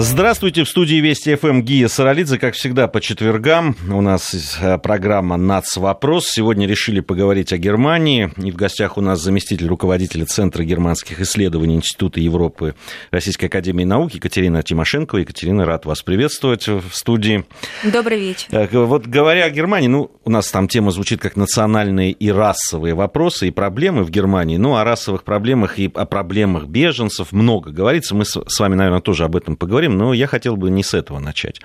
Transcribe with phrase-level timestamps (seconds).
[0.00, 3.74] Здравствуйте, в студии Вести ФМ Гия Саралидзе, как всегда, по четвергам.
[3.90, 6.28] У нас э, программа «Нацвопрос».
[6.28, 8.30] Сегодня решили поговорить о Германии.
[8.36, 12.76] И в гостях у нас заместитель руководителя Центра германских исследований Института Европы
[13.10, 15.18] Российской Академии Наук Екатерина Тимошенкова.
[15.18, 17.44] Екатерина, рад вас приветствовать в студии.
[17.82, 18.68] Добрый вечер.
[18.70, 23.48] Вот говоря о Германии, ну, у нас там тема звучит как национальные и расовые вопросы
[23.48, 24.58] и проблемы в Германии.
[24.58, 28.14] Ну, о расовых проблемах и о проблемах беженцев много говорится.
[28.14, 30.94] Мы с вами, наверное, тоже об этом поговорим поговорим, но я хотел бы не с
[30.94, 31.60] этого начать.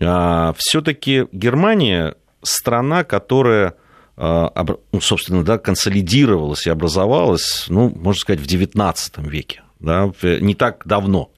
[0.00, 3.74] А, Все-таки Германия страна, которая
[4.16, 4.52] а,
[4.92, 8.94] ну, собственно, да, консолидировалась и образовалась, ну, можно сказать, в XIX
[9.28, 11.30] веке, да, не так давно.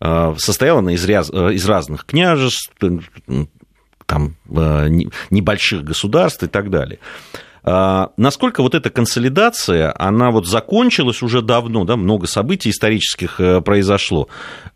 [0.00, 2.72] А, состояла она из, из разных княжеств,
[4.06, 4.36] там,
[5.30, 6.98] небольших государств и так далее.
[7.64, 13.62] А, насколько вот эта консолидация, она вот закончилась уже давно, да, много событий исторических э,
[13.62, 14.28] произошло,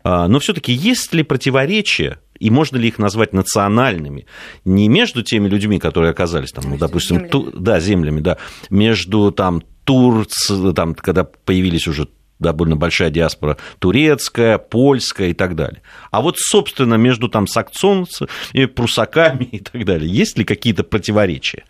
[0.03, 4.25] а, но все-таки есть ли противоречия и можно ли их назвать национальными?
[4.65, 7.29] Не между теми людьми, которые оказались там, ну, допустим, землями.
[7.29, 8.37] Ту, да, землями, да,
[8.71, 12.07] между там Турцией, там, когда появились уже
[12.39, 15.81] довольно большая диаспора турецкая, польская и так далее.
[16.09, 21.65] А вот, собственно, между там саксонцами, прусаками и так далее, есть ли какие-то противоречия?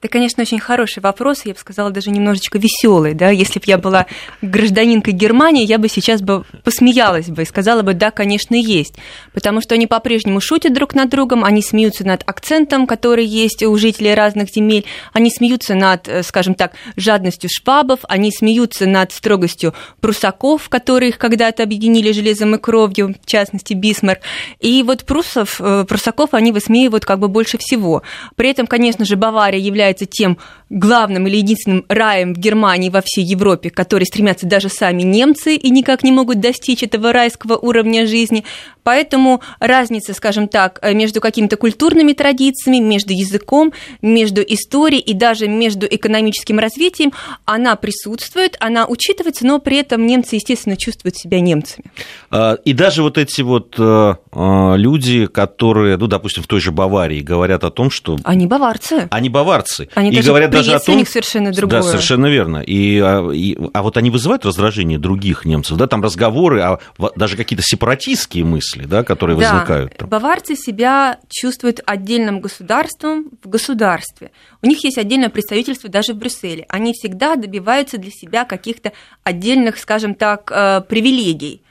[0.00, 3.78] Это, конечно, очень хороший вопрос, я бы сказала, даже немножечко веселый, да, если бы я
[3.78, 4.06] была
[4.42, 8.94] гражданинкой Германии, я бы сейчас бы посмеялась бы и сказала бы, да, конечно, есть,
[9.34, 13.76] потому что они по-прежнему шутят друг над другом, они смеются над акцентом, который есть у
[13.76, 19.74] жителей разных земель, они смеются над, э, скажем так, жадностью швабов, они смеются над строгостью
[20.00, 24.20] прусаков, которые их когда-то объединили железом и кровью, в частности, Бисмарк,
[24.60, 28.04] и вот прусов, э, прусаков они высмеивают как бы больше всего.
[28.36, 30.38] При этом, конечно же, Бавария является является тем
[30.70, 35.70] главным или единственным раем в Германии во всей Европе, который стремятся даже сами немцы и
[35.70, 38.44] никак не могут достичь этого райского уровня жизни.
[38.82, 43.72] Поэтому разница, скажем так, между какими-то культурными традициями, между языком,
[44.02, 47.12] между историей и даже между экономическим развитием,
[47.46, 51.90] она присутствует, она учитывается, но при этом немцы, естественно, чувствуют себя немцами.
[52.30, 56.72] А, и даже вот эти вот э, э, люди, которые, ну, допустим, в той же
[56.72, 58.18] Баварии говорят о том, что...
[58.24, 59.08] Они баварцы.
[59.10, 59.98] Они баварцы немцы.
[59.98, 60.94] Они и говорят даже о том...
[60.94, 61.82] у них совершенно другое.
[61.82, 62.58] Да, совершенно верно.
[62.58, 66.78] И, а, и, а вот они вызывают раздражение других немцев, да, там разговоры, а
[67.16, 69.52] даже какие-то сепаратистские мысли, да, которые да.
[69.52, 69.96] возникают.
[69.96, 70.08] Там.
[70.08, 74.30] Баварцы себя чувствуют отдельным государством в государстве.
[74.62, 76.66] У них есть отдельное представительство даже в Брюсселе.
[76.68, 81.62] Они всегда добиваются для себя каких-то отдельных, скажем так, э, привилегий.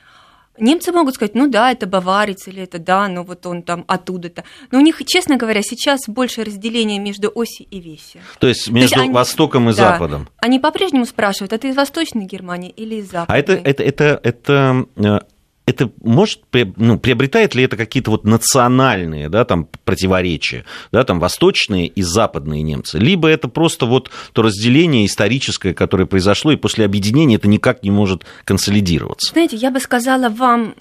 [0.60, 4.44] Немцы могут сказать, ну да, это баварец, или это да, ну вот он там оттуда-то.
[4.72, 8.20] Но у них, честно говоря, сейчас больше разделения между оси и веси.
[8.40, 10.30] То есть между То есть они, Востоком и да, Западом.
[10.38, 13.36] Они по-прежнему спрашивают, а ты из Восточной Германии или из Западной?
[13.36, 15.26] А это, это, это, это
[15.68, 16.44] это может,
[16.78, 20.64] ну, приобретает ли это какие-то вот национальные, да, там, противоречия,
[20.94, 26.54] да, там, восточные и западные немцы, либо это просто вот то разделение историческое, которое произошло,
[26.54, 29.34] и после объединения это никак не может консолидироваться?
[29.34, 30.74] Знаете, я бы сказала вам,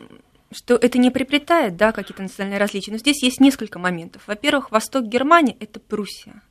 [0.52, 4.22] что это не приобретает, да, какие-то национальные различия, но здесь есть несколько моментов.
[4.28, 6.42] Во-первых, восток Германии– это Пруссия.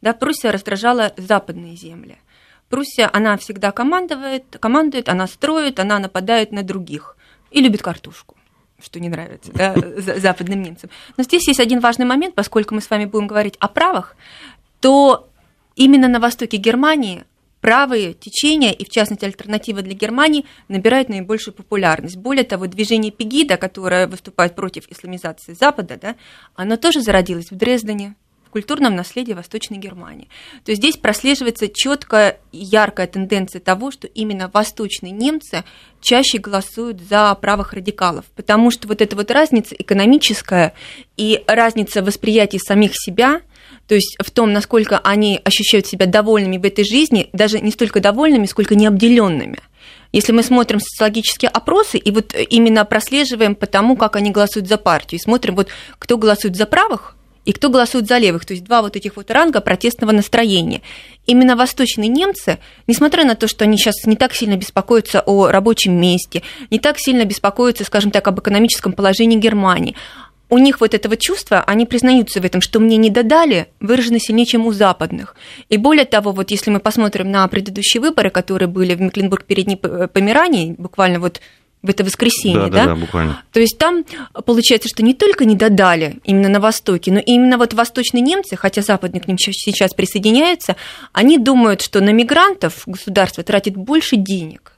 [0.00, 2.16] Да, Пруссия раздражала западные земли.
[2.70, 7.18] Пруссия, она всегда командует, командует, она строит, она нападает на других–
[7.54, 8.36] и любит картошку
[8.82, 9.74] что не нравится да,
[10.18, 10.90] западным немцам.
[11.16, 14.14] Но здесь есть один важный момент, поскольку мы с вами будем говорить о правах,
[14.80, 15.30] то
[15.74, 17.24] именно на востоке Германии
[17.64, 22.16] правые течения, и в частности альтернатива для Германии, набирают наибольшую популярность.
[22.16, 26.16] Более того, движение Пегида, которое выступает против исламизации Запада, да,
[26.54, 28.16] оно тоже зародилось в Дрездене,
[28.54, 30.28] культурном наследии Восточной Германии.
[30.64, 35.64] То есть здесь прослеживается четкая яркая тенденция того, что именно восточные немцы
[36.00, 40.72] чаще голосуют за правых радикалов, потому что вот эта вот разница экономическая
[41.16, 43.40] и разница восприятия самих себя–
[43.86, 48.00] то есть в том, насколько они ощущают себя довольными в этой жизни, даже не столько
[48.00, 49.58] довольными, сколько необделенными.
[50.12, 54.78] Если мы смотрим социологические опросы и вот именно прослеживаем по тому, как они голосуют за
[54.78, 55.68] партию, и смотрим, вот
[55.98, 59.30] кто голосует за правых, и кто голосует за левых, то есть два вот этих вот
[59.30, 60.82] ранга протестного настроения.
[61.26, 65.98] Именно восточные немцы, несмотря на то, что они сейчас не так сильно беспокоятся о рабочем
[65.98, 69.94] месте, не так сильно беспокоятся, скажем так, об экономическом положении Германии,
[70.50, 74.46] у них вот этого чувства, они признаются в этом, что мне не додали, выражено сильнее,
[74.46, 75.34] чем у западных.
[75.68, 80.74] И более того, вот если мы посмотрим на предыдущие выборы, которые были в Мекленбург-Передней Померании,
[80.76, 81.40] буквально вот
[81.84, 82.86] в это воскресенье, да, да?
[82.86, 83.42] Да, буквально.
[83.52, 84.04] То есть там
[84.46, 88.80] получается, что не только не додали именно на Востоке, но именно вот восточные немцы, хотя
[88.80, 90.76] западные к ним сейчас присоединяются,
[91.12, 94.72] они думают, что на мигрантов государство тратит больше денег,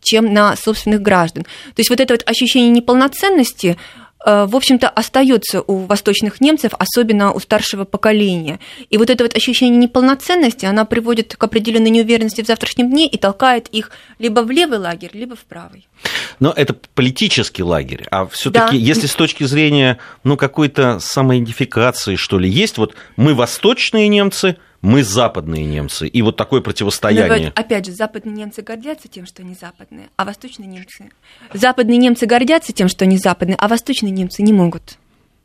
[0.00, 1.44] чем на собственных граждан.
[1.44, 3.76] То есть вот это вот ощущение неполноценности
[4.24, 8.58] в общем-то, остается у восточных немцев, особенно у старшего поколения.
[8.90, 13.16] И вот это вот ощущение неполноценности, она приводит к определенной неуверенности в завтрашнем дне и
[13.16, 15.86] толкает их либо в левый лагерь, либо в правый.
[16.40, 18.84] Но это политический лагерь, а все-таки, да.
[18.84, 25.02] если с точки зрения ну, какой-то самоидентификации, что ли, есть вот мы восточные немцы, мы
[25.02, 27.52] западные немцы, и вот такое противостояние.
[27.54, 31.10] Но, опять же, западные немцы гордятся тем, что они западные, а восточные немцы...
[31.52, 34.98] Западные немцы гордятся тем, что они западные, а восточные немцы не могут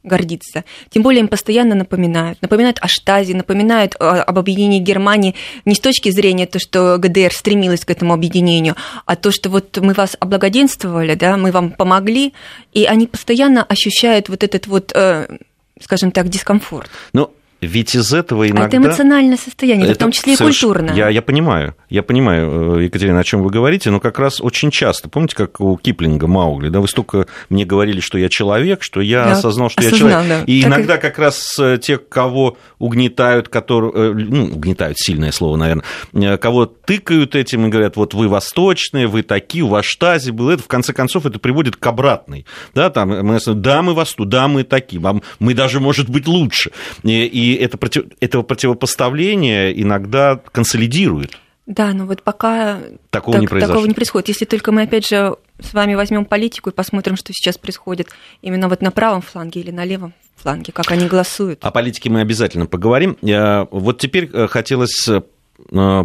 [0.04, 0.66] гордиться.
[0.90, 2.42] Тем более им постоянно напоминают.
[2.42, 7.86] Напоминают о Штазе, напоминают об объединении Германии не с точки зрения то, что ГДР стремилась
[7.86, 8.76] к этому объединению,
[9.06, 12.34] а то, что вот мы вас облагоденствовали, да, мы вам помогли,
[12.74, 15.38] и они постоянно ощущают вот этот вот, э,
[15.82, 16.90] скажем так, дискомфорт.
[17.14, 17.34] Ну,
[17.66, 18.64] ведь из этого иногда...
[18.64, 20.58] А это эмоциональное состояние, это в том числе соверш...
[20.58, 20.96] и культурное.
[20.96, 24.72] Я, я понимаю, я понимаю, э, Екатерина, о чем вы говорите, но как раз очень
[24.72, 29.02] часто, помните, как у Киплинга Маугли, да, вы столько мне говорили, что я человек, что
[29.02, 30.46] я да, осознал, что осознал, я человек.
[30.46, 30.52] Да.
[30.52, 31.00] И так иногда и...
[31.00, 37.36] как раз э, те, кого угнетают, которые, э, ну, угнетают, сильное слово, наверное, кого тыкают
[37.36, 40.94] этим и говорят, вот вы восточные, вы такие, у вас штази был это, в конце
[40.94, 45.02] концов, это приводит к обратной, да, там, мы, да, мы восту, да, мы такие,
[45.40, 46.72] мы даже, может быть, лучше.
[47.04, 51.38] И, и это против, этого противопоставления иногда консолидирует.
[51.66, 52.80] Да, но вот пока
[53.10, 54.28] такого, так, не такого не происходит.
[54.28, 58.10] Если только мы, опять же, с вами возьмем политику и посмотрим, что сейчас происходит
[58.42, 61.64] именно вот на правом фланге или на левом фланге, как они голосуют.
[61.64, 63.18] О политике мы обязательно поговорим.
[63.22, 65.22] Вот теперь э, хотелось э,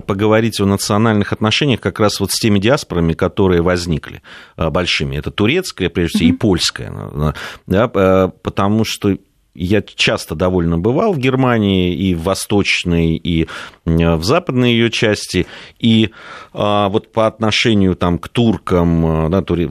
[0.06, 4.23] поговорить о национальных отношениях как раз вот с теми диаспорами, которые возникли
[4.56, 5.17] э, большими.
[5.17, 6.35] Это турецкая, прежде всего, mm-hmm.
[6.35, 7.35] и польская.
[7.67, 7.89] Да,
[8.43, 9.17] потому что
[9.59, 13.49] я часто довольно бывал в Германии и в восточной, и
[13.85, 15.47] в западной ее части,
[15.79, 16.11] и
[16.53, 19.71] а, вот по отношению там, к туркам, а, да, тури...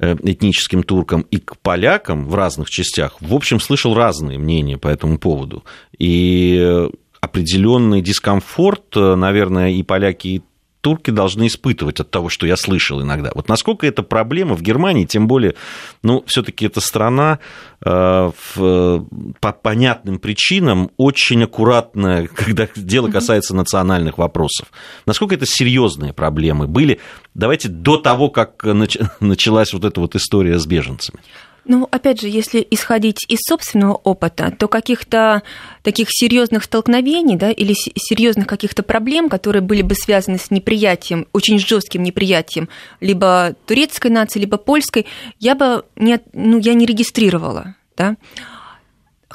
[0.00, 4.86] Э, этническим туркам и к полякам в разных частях, в общем, слышал разные мнения по
[4.86, 5.64] этому поводу.
[5.98, 6.88] И
[7.20, 10.42] определенный дискомфорт, наверное, и поляки, и
[10.80, 13.30] турки должны испытывать от того, что я слышал иногда.
[13.34, 15.54] Вот насколько это проблема в Германии, тем более,
[16.02, 17.38] ну, все-таки эта страна
[17.84, 19.06] э, в,
[19.40, 24.68] по понятным причинам очень аккуратная, когда дело касается национальных вопросов.
[25.06, 27.00] Насколько это серьезные проблемы были?
[27.34, 28.64] Давайте до того, как
[29.20, 31.20] началась вот эта вот история с беженцами.
[31.68, 35.42] Ну, опять же, если исходить из собственного опыта, то каких-то
[35.82, 41.58] таких серьезных столкновений, да, или серьезных каких-то проблем, которые были бы связаны с неприятием, очень
[41.58, 42.70] жестким неприятием
[43.00, 45.04] либо турецкой нации, либо польской,
[45.38, 48.16] я бы не, ну, я не регистрировала, да.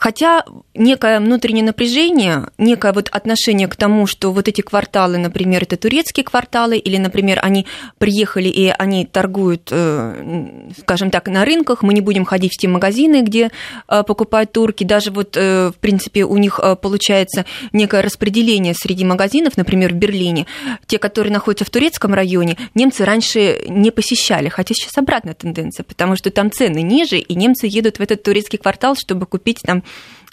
[0.04, 5.78] Хотя некое внутреннее напряжение, некое вот отношение к тому, что вот эти кварталы, например, это
[5.78, 7.66] турецкие кварталы, или, например, они
[8.00, 12.68] приехали и они торгуют, э, скажем так, на рынках, мы не будем ходить в те
[12.68, 13.50] магазины, где
[13.88, 19.56] э, покупают турки, даже вот, э, в принципе, у них получается некое распределение среди магазинов,
[19.56, 20.48] например, в Берлине,
[20.86, 26.18] те, которые находятся в турецком районе, немцы раньше не посещали, хотя сейчас обратная тенденция, потому
[26.18, 29.82] что там цены ниже, и немцы едут в этот турецкий квартал, чтобы купить там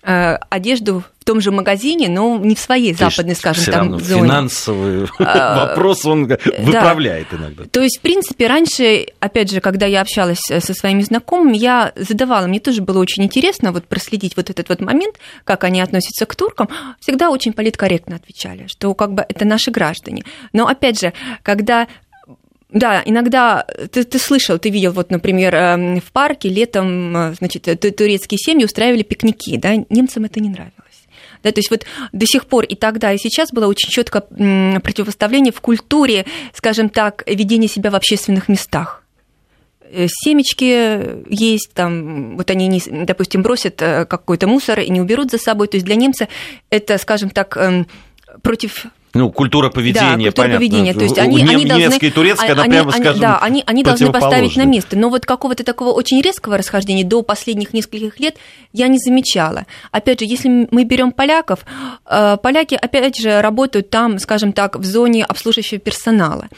[0.03, 4.23] одежду в том же магазине, но не в своей То западной, скажем, там равно зоне.
[4.23, 7.37] Финансовый а, вопрос он выправляет да.
[7.37, 7.65] иногда.
[7.71, 11.93] То есть, в принципе, раньше, опять же, когда я общалась э, со своими знакомыми, я
[11.97, 16.25] задавала, мне тоже было очень интересно вот проследить вот этот вот момент, как они относятся
[16.25, 20.25] к туркам, всегда очень политкорректно отвечали, что как бы это наши граждане.
[20.55, 21.87] Но, опять же, когда
[22.73, 27.65] да, иногда ты, ты слышал, ты видел, вот, например, эм, в парке летом, э, значит,
[27.97, 30.75] турецкие семьи устраивали пикники, да, немцам это не нравилось.
[31.43, 35.53] Да, то есть вот до сих пор и тогда, и сейчас было очень четко противопоставление
[35.53, 39.03] в культуре, скажем так, ведения себя в общественных местах
[39.83, 45.31] э, семечки есть, там, вот они, не, допустим, бросят э, какой-то мусор и не уберут
[45.31, 45.69] за собой.
[45.69, 46.29] То есть для немца
[46.69, 47.87] это, скажем так, эм,
[48.43, 50.59] против ну, культура поведения, да, культура понятно.
[50.59, 50.95] поведения.
[50.95, 54.13] То есть они, они немецкая и турецкая, она, прямо они, скажем, Да, они, они должны
[54.13, 54.97] поставить на место.
[54.97, 58.37] Но вот какого-то такого очень резкого расхождения до последних нескольких лет
[58.73, 59.67] я не замечала.
[59.91, 61.61] Опять же, если мы берем поляков,
[62.07, 66.49] э, поляки, опять же, работают там, скажем так, в зоне обслуживающего персонала.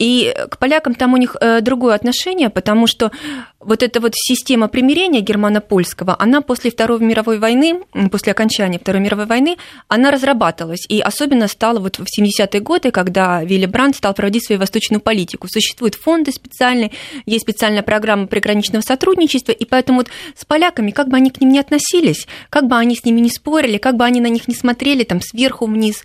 [0.00, 3.12] И к полякам там у них э, другое отношение, потому что
[3.60, 9.26] вот эта вот система примирения германо-польского, она после Второй мировой войны, после окончания Второй мировой
[9.26, 10.86] войны, она разрабатывалась.
[10.88, 15.48] И особенно стала вот в 70-е годы, когда Вилли Брандт стал проводить свою восточную политику.
[15.50, 16.92] Существуют фонды специальные,
[17.26, 21.50] есть специальная программа приграничного сотрудничества, и поэтому вот с поляками, как бы они к ним
[21.50, 24.54] не относились, как бы они с ними не спорили, как бы они на них не
[24.54, 26.04] смотрели там сверху вниз,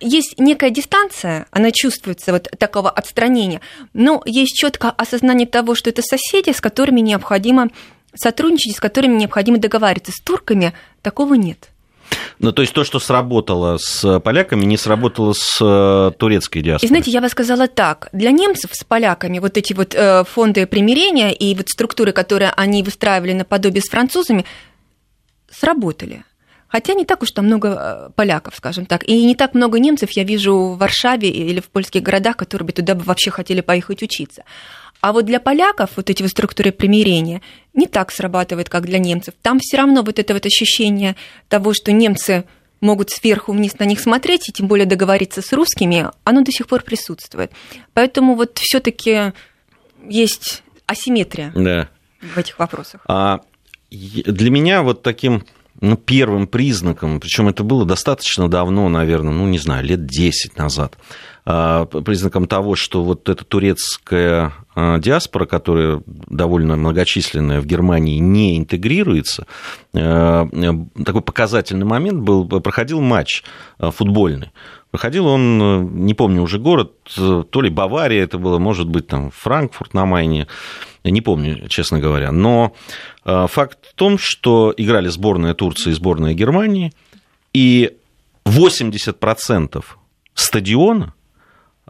[0.00, 3.60] есть некая дистанция, она чувствуется, вот такого отстранения,
[3.92, 7.70] но есть четкое осознание того, что это соседи, с которыми необходимо
[8.14, 10.12] сотрудничать, с которыми необходимо договариваться.
[10.12, 11.70] С турками такого нет.
[12.38, 16.86] Ну, то есть то, что сработало с поляками, не сработало с э, турецкой диаспорой.
[16.86, 18.08] И знаете, я бы сказала так.
[18.12, 22.82] Для немцев с поляками вот эти вот э, фонды примирения и вот структуры, которые они
[22.82, 24.44] выстраивали наподобие с французами,
[25.50, 26.24] сработали.
[26.68, 29.04] Хотя не так уж там много э, поляков, скажем так.
[29.04, 32.72] И не так много немцев я вижу в Варшаве или в польских городах, которые бы
[32.72, 34.44] туда бы вообще хотели поехать учиться.
[35.00, 37.42] А вот для поляков вот эти вот структуры примирения
[37.74, 39.34] не так срабатывает, как для немцев.
[39.42, 41.16] Там все равно вот это вот ощущение
[41.48, 42.44] того, что немцы
[42.80, 46.66] могут сверху вниз на них смотреть, и тем более договориться с русскими, оно до сих
[46.66, 47.52] пор присутствует.
[47.94, 49.32] Поэтому вот все-таки
[50.08, 51.88] есть асимметрия да.
[52.20, 53.00] в этих вопросах.
[53.06, 53.40] А
[53.90, 55.44] для меня вот таким
[55.80, 60.96] ну, первым признаком, причем это было достаточно давно, наверное, ну, не знаю, лет 10 назад,
[61.44, 68.56] а, признаком того, что вот эта турецкая а, диаспора, которая довольно многочисленная в Германии, не
[68.56, 69.46] интегрируется,
[69.94, 70.48] а,
[71.04, 73.44] такой показательный момент был, проходил матч
[73.78, 74.50] футбольный.
[74.90, 79.92] Проходил он, не помню уже город, то ли Бавария это было, может быть, там Франкфурт
[79.92, 80.46] на Майне,
[81.10, 82.32] не помню, честно говоря.
[82.32, 82.74] Но
[83.24, 86.92] э, факт в том, что играли сборная Турции и сборная Германии,
[87.52, 87.96] и
[88.44, 89.84] 80%
[90.34, 91.14] стадиона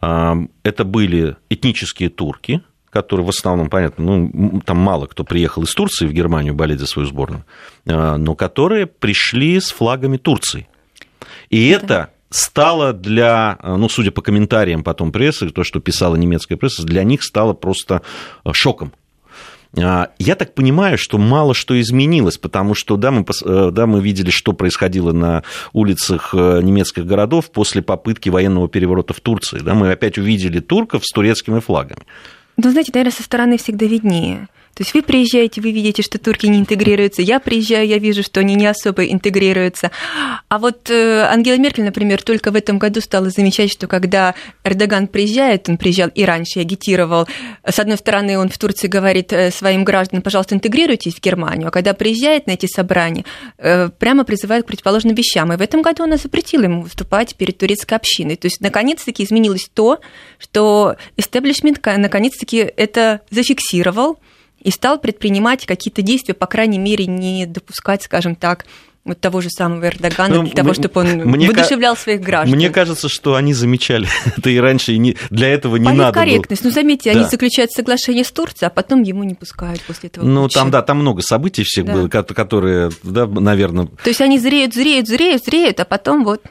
[0.00, 0.32] э,
[0.62, 6.06] это были этнические турки, которые в основном, понятно, ну, там мало кто приехал из Турции
[6.06, 7.44] в Германию болеть за свою сборную,
[7.85, 10.68] э, но которые пришли с флагами Турции.
[11.50, 16.56] И это, это стало для, ну, судя по комментариям потом прессы, то, что писала немецкая
[16.56, 18.02] пресса, для них стало просто
[18.52, 18.92] шоком.
[19.78, 24.00] А, я так понимаю, что мало что изменилось, потому что, да, мы, э, да, мы
[24.00, 25.42] видели, что происходило на
[25.73, 29.59] улицах э, немецких городов после попытки военного переворота в Турции.
[29.59, 32.02] Да, мы опять увидели турков с турецкими флагами.
[32.56, 34.49] Ну, знаете, наверное, со стороны всегда виднее.
[34.76, 37.23] То есть вы приезжаете, вы видите, что турки не интегрируются.
[37.23, 39.90] Я приезжаю, я вижу, что они не особо интегрируются.
[40.49, 45.06] А вот э, Ангела Меркель, например, только в этом году стала замечать, что когда Эрдоган
[45.06, 47.26] приезжает, он приезжал и раньше, агитировал.
[47.66, 51.68] С одной стороны, он в Турции говорит э, своим гражданам, пожалуйста, интегрируйтесь в Германию.
[51.68, 53.25] А когда приезжает на эти собрания,
[53.56, 55.54] э, прямо призывает к противоположным вещам.
[55.54, 58.37] И в этом году она запретила ему выступать перед турецкой общиной.
[58.37, 60.00] То есть, наконец-таки, изменилось то,
[60.38, 64.18] что истеблишмент наконец-таки это зафиксировал,
[64.66, 68.66] и стал предпринимать какие-то действия, по крайней мере, не допускать, скажем так,
[69.04, 72.56] вот того же самого Эрдогана ну, для того, чтобы он мне воодушевлял ка- своих граждан.
[72.56, 76.64] Мне кажется, что они замечали это и раньше, и не, для этого не надо корректность.
[76.64, 76.70] Было.
[76.70, 77.20] Ну, заметьте, да.
[77.20, 80.25] они заключают соглашение с Турцией, а потом ему не пускают после этого.
[80.25, 81.92] Ну, там, да, там много событий всех да.
[81.92, 83.87] было, которые, да, наверное...
[83.87, 86.42] То есть они зреют, зреют, зреют, зреют, а потом вот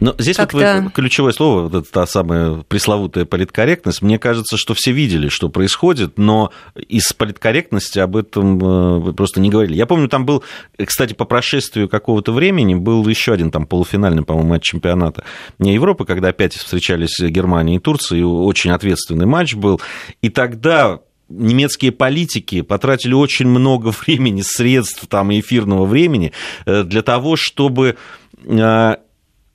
[0.00, 4.02] но здесь вот вы, ключевое слово, вот это та самая пресловутая политкорректность.
[4.02, 9.50] Мне кажется, что все видели, что происходит, но из политкорректности об этом э, просто не
[9.50, 9.76] говорили.
[9.76, 10.44] Я помню, там был,
[10.84, 15.24] кстати, по прошествию какого-то времени был еще один там полуфинальный, по-моему, матч чемпионата
[15.58, 19.80] не Европы, когда опять встречались Германия и Турция, и очень ответственный матч был.
[20.22, 26.32] И тогда немецкие политики потратили очень много времени, средств там, эфирного времени
[26.66, 27.96] э, для того, чтобы
[28.44, 28.96] э,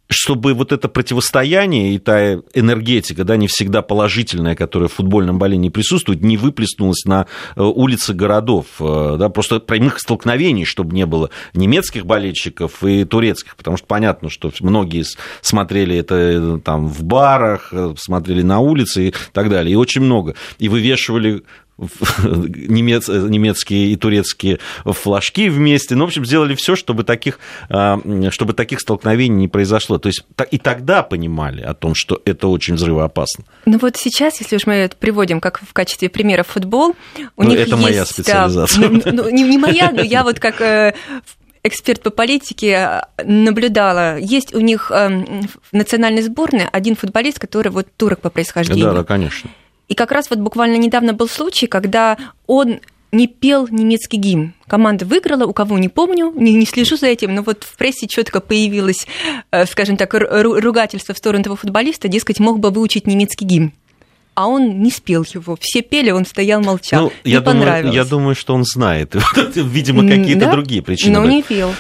[0.10, 5.70] чтобы вот это противостояние и та энергетика, да, не всегда положительная, которая в футбольном болении
[5.70, 11.30] присутствует, не выплеснулась на э, улицы городов, э, да, просто прямых столкновений, чтобы не было
[11.54, 15.06] немецких болельщиков и турецких, потому что понятно, что многие
[15.42, 20.36] смотрели это э, там в барах, смотрели на улице и так далее, и очень много,
[20.60, 21.44] и вывешивали
[21.78, 25.96] немец, немецкие и турецкие флажки вместе.
[25.96, 27.40] Ну, в общем, сделали все, чтобы таких,
[27.70, 28.00] а,
[28.30, 29.98] чтобы таких столкновений не произошло.
[29.98, 33.44] То есть и тогда понимали о том, что это очень взрывоопасно.
[33.66, 36.96] Ну вот сейчас, если уж мы это приводим как в качестве примера футбол,
[37.36, 38.90] у ну, них это есть, моя специализация.
[38.90, 40.94] Да, ну, не, не моя, но я вот как э,
[41.64, 44.18] эксперт по политике наблюдала.
[44.20, 48.86] Есть у них эм, в национальной сборной один футболист, который вот турок по происхождению.
[48.86, 49.50] Да, да, конечно.
[49.88, 52.80] И как раз вот буквально недавно был случай, когда он
[53.14, 54.54] не пел немецкий гимн.
[54.68, 58.08] Команда выиграла, у кого не помню, не, не слежу за этим, но вот в прессе
[58.08, 59.06] четко появилось,
[59.52, 63.72] э, скажем так, ругательство в сторону этого футболиста, дескать, мог бы выучить немецкий гимн.
[64.36, 65.56] А он не спел его.
[65.62, 67.04] Все пели, он стоял, молчал.
[67.04, 69.14] Ну, не я Думаю, я думаю, что он знает.
[69.56, 70.52] Видимо, какие-то да?
[70.52, 71.20] другие причины.
[71.20, 71.72] Но не пел.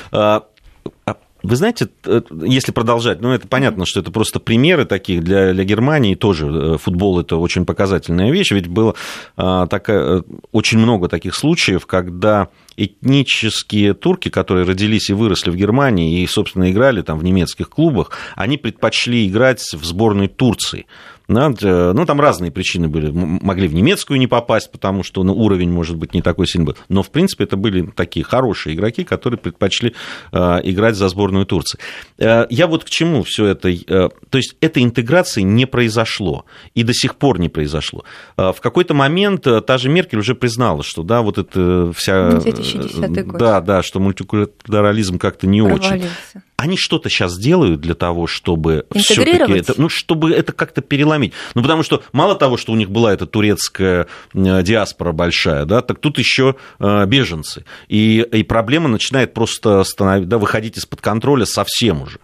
[1.43, 5.65] Вы знаете, э, если продолжать, ну, это понятно, что это просто примеры таких для, для
[5.65, 6.47] Германии тоже.
[6.47, 8.95] Э, футбол– это очень показательная вещь, ведь было
[9.35, 10.21] а, такая, э,
[10.53, 12.47] очень много таких случаев, когда
[12.77, 18.11] этнические турки, которые родились и выросли в Германии и, собственно, играли там в немецких клубах,
[18.35, 20.85] они предпочли играть в сборной Турции.
[21.27, 23.11] Ну, там разные причины были.
[23.11, 26.77] Могли в немецкую не попасть, потому что ну, уровень, может быть, не такой сильный был.
[26.89, 29.95] Но, в принципе, это были такие хорошие игроки, которые предпочли
[30.31, 31.79] э, играть за сборную Турции.
[32.17, 33.69] Э, я вот к чему все это...
[33.69, 36.45] Э, то есть, этой интеграции не произошло.
[36.73, 38.03] И до сих пор не произошло.
[38.37, 42.31] В какой-то момент та же Меркель уже признала, что, да, вот это вся...
[42.39, 43.37] 2010 год.
[43.39, 45.93] Да, да, что мультикультурализм как-то не Провалился.
[45.93, 51.33] очень они что-то сейчас делают для того, чтобы все-таки это, ну, чтобы это как-то переломить.
[51.55, 55.99] Ну, потому что мало того, что у них была эта турецкая диаспора большая, да, так
[55.99, 57.65] тут еще э, беженцы.
[57.87, 62.19] И, и проблема начинает просто становиться, да, выходить из-под контроля совсем уже.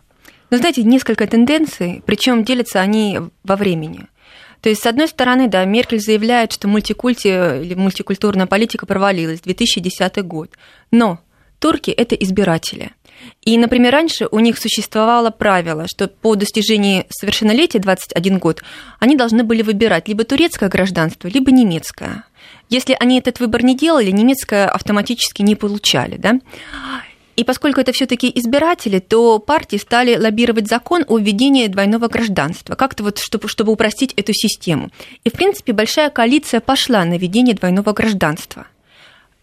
[0.51, 4.07] Ну, знаете, несколько тенденций, причем делятся они во времени.
[4.61, 10.23] То есть, с одной стороны, да, Меркель заявляет, что мультикульти или мультикультурная политика провалилась, 2010
[10.25, 10.51] год.
[10.91, 11.19] Но
[11.59, 12.91] турки– это избиратели.
[13.43, 18.61] И, например, раньше у них существовало правило, что по достижении совершеннолетия 21 год
[18.99, 22.25] они должны были выбирать либо турецкое гражданство, либо немецкое.
[22.69, 26.17] Если они этот выбор не делали, немецкое автоматически не получали.
[26.17, 26.39] Да?
[27.35, 33.03] И поскольку это все-таки избиратели, то партии стали лоббировать закон о введении двойного гражданства, как-то
[33.03, 34.89] вот, чтобы, чтобы упростить эту систему.
[35.23, 38.67] И, в принципе, большая коалиция пошла на введение двойного гражданства–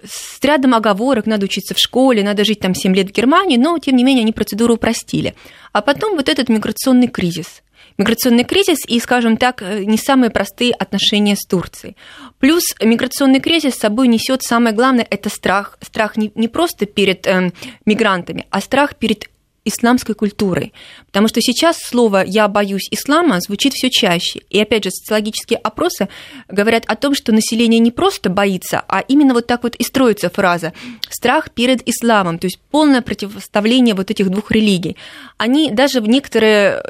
[0.04, 3.78] с рядом оговорок, надо учиться в школе, надо жить там 7 лет в Германии, но,
[3.78, 5.34] тем не менее, они процедуру упростили.
[5.72, 7.62] А потом вот этот миграционный кризис.
[7.98, 11.96] Миграционный кризис и, скажем так, э, не самые простые отношения с Турцией.
[12.38, 15.78] Плюс миграционный кризис с собой несет самое главное, это страх.
[15.80, 17.52] Страх не, не просто перед э,
[17.86, 19.30] мигрантами, а страх перед
[19.66, 20.72] исламской культурой.
[21.06, 24.40] Потому что сейчас слово «я боюсь ислама» звучит все чаще.
[24.50, 26.08] И опять же, социологические опросы
[26.48, 30.30] говорят о том, что население не просто боится, а именно вот так вот и строится
[30.30, 30.72] фраза
[31.08, 34.96] «страх перед исламом», то есть полное противоставление вот этих двух религий.
[35.36, 36.82] Они даже в некоторые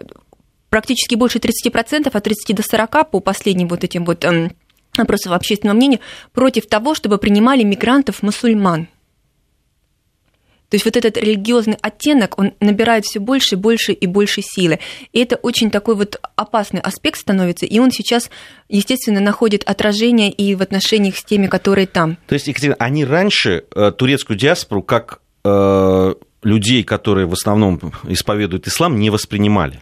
[0.69, 4.53] практически больше 30%, от 30 до 40 по последним вот этим вот эм,
[4.97, 6.01] опросам общественного мнения,
[6.33, 8.89] против того, чтобы принимали мигрантов-мусульман.
[10.69, 14.79] То есть вот этот религиозный оттенок, он набирает все больше, и больше и больше силы.
[15.13, 18.31] И это очень такой вот опасный аспект становится, и он сейчас,
[18.69, 22.19] естественно, находит отражение и в отношениях с теми, которые там.
[22.27, 28.67] То есть, Екатерина, они раньше э, турецкую диаспору как э, людей, которые в основном исповедуют
[28.67, 29.81] ислам, не воспринимали?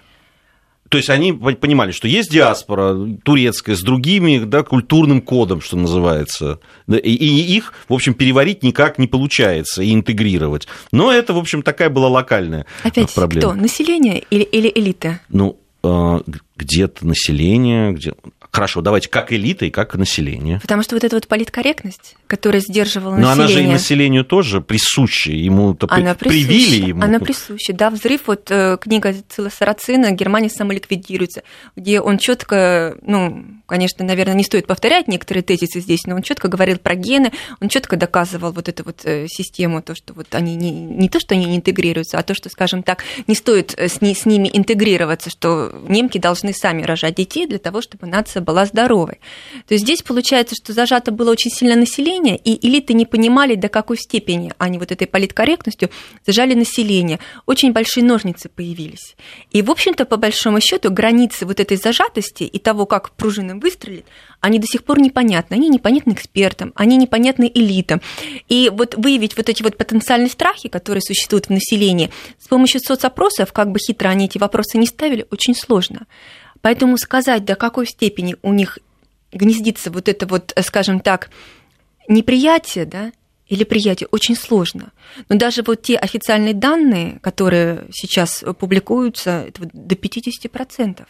[0.94, 6.60] То есть они понимали, что есть диаспора турецкая с другими да, культурным кодом, что называется.
[6.88, 7.10] И
[7.56, 10.68] их, в общем, переварить никак не получается и интегрировать.
[10.92, 13.54] Но это, в общем, такая была локальная Опять проблема.
[13.54, 13.60] кто?
[13.60, 15.18] Население или, или элита?
[15.30, 16.22] Ну, а,
[16.56, 18.12] где-то население, где...
[18.50, 20.60] Хорошо, давайте как элита и как население.
[20.60, 23.36] Потому что вот эта вот политкорректность, которая сдерживала Но население...
[23.36, 27.02] Но она же и населению тоже присуща, ему-то она привили ему.
[27.02, 31.42] Она присуща, да, взрыв, вот э, книга Цила Сарацина «Германия самоликвидируется»,
[31.74, 36.48] где он четко, ну, конечно, наверное, не стоит повторять некоторые тезисы здесь, но он четко
[36.48, 40.54] говорил про гены, он четко доказывал вот эту вот э, систему, то, что вот они
[40.54, 43.88] не, не то, что они не интегрируются, а то, что, скажем так, не стоит э,
[43.88, 48.42] с, ни, с ними интегрироваться, что немки должны сами рожать детей для того, чтобы нация
[48.42, 49.20] была здоровой.
[49.66, 53.68] То есть здесь получается, что зажато было очень сильно население, и элиты не понимали, до
[53.68, 55.90] какой степени они вот этой политкорректностью
[56.26, 57.20] зажали население.
[57.46, 59.16] Очень большие ножницы появились.
[59.50, 64.06] И, в общем-то, по большому счету, границы вот этой зажатости и того, как пружина выстрелит,
[64.44, 65.54] они до сих пор непонятны.
[65.54, 68.02] Они непонятны экспертам, они непонятны элитам.
[68.46, 73.54] И вот выявить вот эти вот потенциальные страхи, которые существуют в населении, с помощью соцопросов,
[73.54, 76.06] как бы хитро они эти вопросы не ставили, очень сложно.
[76.60, 78.78] Поэтому сказать, до какой степени у них
[79.32, 81.30] гнездится вот это вот, скажем так,
[82.06, 83.12] неприятие, да,
[83.48, 84.92] или приятие очень сложно.
[85.30, 91.06] Но даже вот те официальные данные, которые сейчас публикуются, это вот до 50%,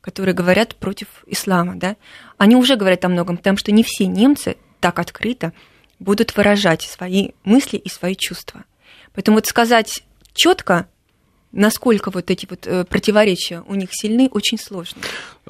[0.00, 1.96] которые говорят против ислама, да,
[2.38, 5.52] они уже говорят о многом, потому что не все немцы так открыто
[5.98, 8.64] будут выражать свои мысли и свои чувства.
[9.12, 10.88] Поэтому вот сказать четко,
[11.52, 15.02] насколько вот эти вот э, противоречия у них сильны, очень сложно.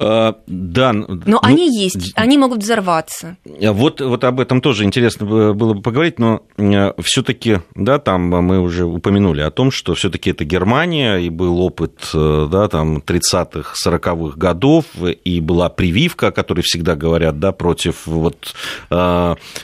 [0.03, 0.93] А, да.
[0.93, 3.37] Но ну, они есть, они могут взорваться.
[3.45, 8.59] Вот, вот об этом тоже интересно было бы поговорить, но э, все-таки, да, там мы
[8.61, 13.75] уже упомянули о том, что все-таки это Германия, и был опыт, э, да, там 30-х,
[13.85, 14.85] 40-х годов,
[15.23, 18.55] и была прививка, о которой всегда говорят, да, против вот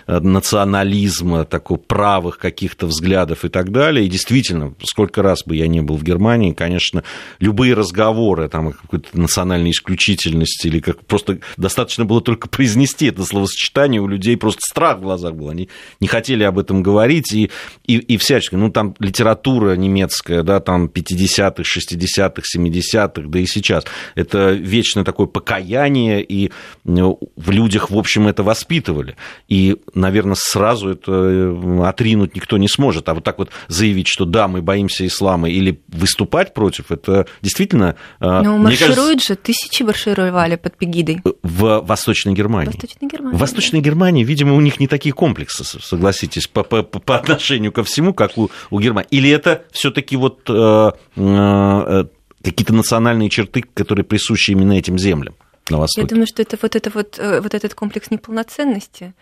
[0.05, 4.05] национализма, такого правых каких-то взглядов и так далее.
[4.05, 7.03] И действительно, сколько раз бы я не был в Германии, конечно,
[7.39, 13.23] любые разговоры там, какой-то национальной исключительности бдительность, или как просто достаточно было только произнести это
[13.23, 17.51] словосочетание, у людей просто страх в глазах был, они не хотели об этом говорить, и,
[17.85, 23.85] и, и всячески, ну, там литература немецкая, да, там 50-х, 60-х, 70-х, да и сейчас,
[24.15, 26.51] это вечное такое покаяние, и
[26.83, 29.15] в людях, в общем, это воспитывали,
[29.47, 34.47] и, наверное, сразу это отринуть никто не сможет, а вот так вот заявить, что да,
[34.47, 37.95] мы боимся ислама, или выступать против, это действительно...
[38.19, 41.21] Э, ну, маршируют кажется, же, тысячи маршировали под Пегидой.
[41.43, 42.67] В Восточной Германии.
[42.67, 43.35] Восточной Германии.
[43.35, 47.83] В Восточной Германии, видимо, у них не такие комплексы, согласитесь, по, по, по отношению ко
[47.83, 49.07] всему, как у, у Германии.
[49.11, 52.05] Или это все таки вот э, э,
[52.43, 55.35] какие-то национальные черты, которые присущи именно этим землям?
[55.69, 56.05] На Востоке.
[56.05, 59.13] Я думаю, что это вот, это вот, э, вот этот комплекс неполноценности,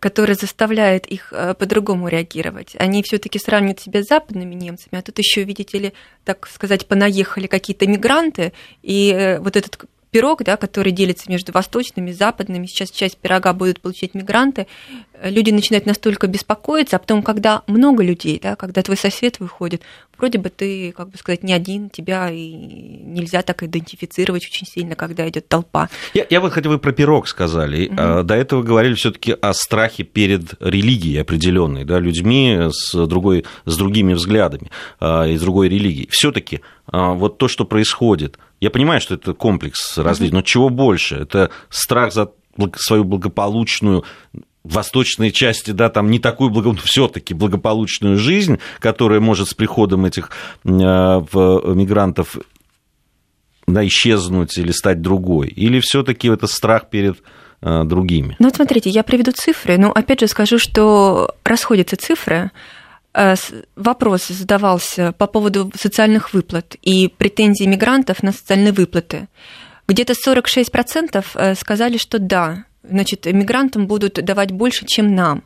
[0.00, 2.74] который заставляет их э, по-другому реагировать.
[2.78, 5.92] Они все-таки сравнивают себя с западными немцами, а тут еще, видите ли,
[6.24, 8.52] так сказать, понаехали какие-то мигранты,
[8.82, 13.54] и э, вот этот пирог, да, который делится между восточными и западными, сейчас часть пирога
[13.54, 14.66] будут получать мигранты,
[15.24, 19.82] люди начинают настолько беспокоиться, а потом, когда много людей, да, когда твой сосед выходит,
[20.18, 24.96] вроде бы ты, как бы сказать, не один, тебя и нельзя так идентифицировать очень сильно,
[24.96, 25.88] когда идет толпа.
[26.12, 27.88] Я, я вот хотя бы про пирог сказали.
[27.88, 28.24] Угу.
[28.24, 34.12] До этого говорили все-таки о страхе перед религией определенной, да, людьми с, другой, с другими
[34.12, 34.70] взглядами,
[35.00, 36.06] а, из другой религии.
[36.10, 41.16] Все-таки а, вот то, что происходит, я понимаю, что это комплекс различий, но чего больше?
[41.16, 42.30] Это страх за
[42.76, 44.04] свою благополучную
[44.62, 46.72] восточной части, да, там не такую благо...
[46.84, 50.30] все-таки благополучную жизнь, которая может с приходом этих
[50.64, 52.36] э, в мигрантов
[53.66, 57.16] да, исчезнуть или стать другой, или все-таки это страх перед
[57.62, 58.36] э, другими?
[58.38, 62.52] Ну вот смотрите, я приведу цифры, но опять же скажу, что расходятся цифры.
[63.14, 63.34] Э,
[63.76, 69.28] вопрос задавался по поводу социальных выплат и претензий мигрантов на социальные выплаты.
[69.86, 75.42] Где-то 46% э, сказали, что да, значит, мигрантам будут давать больше, чем нам.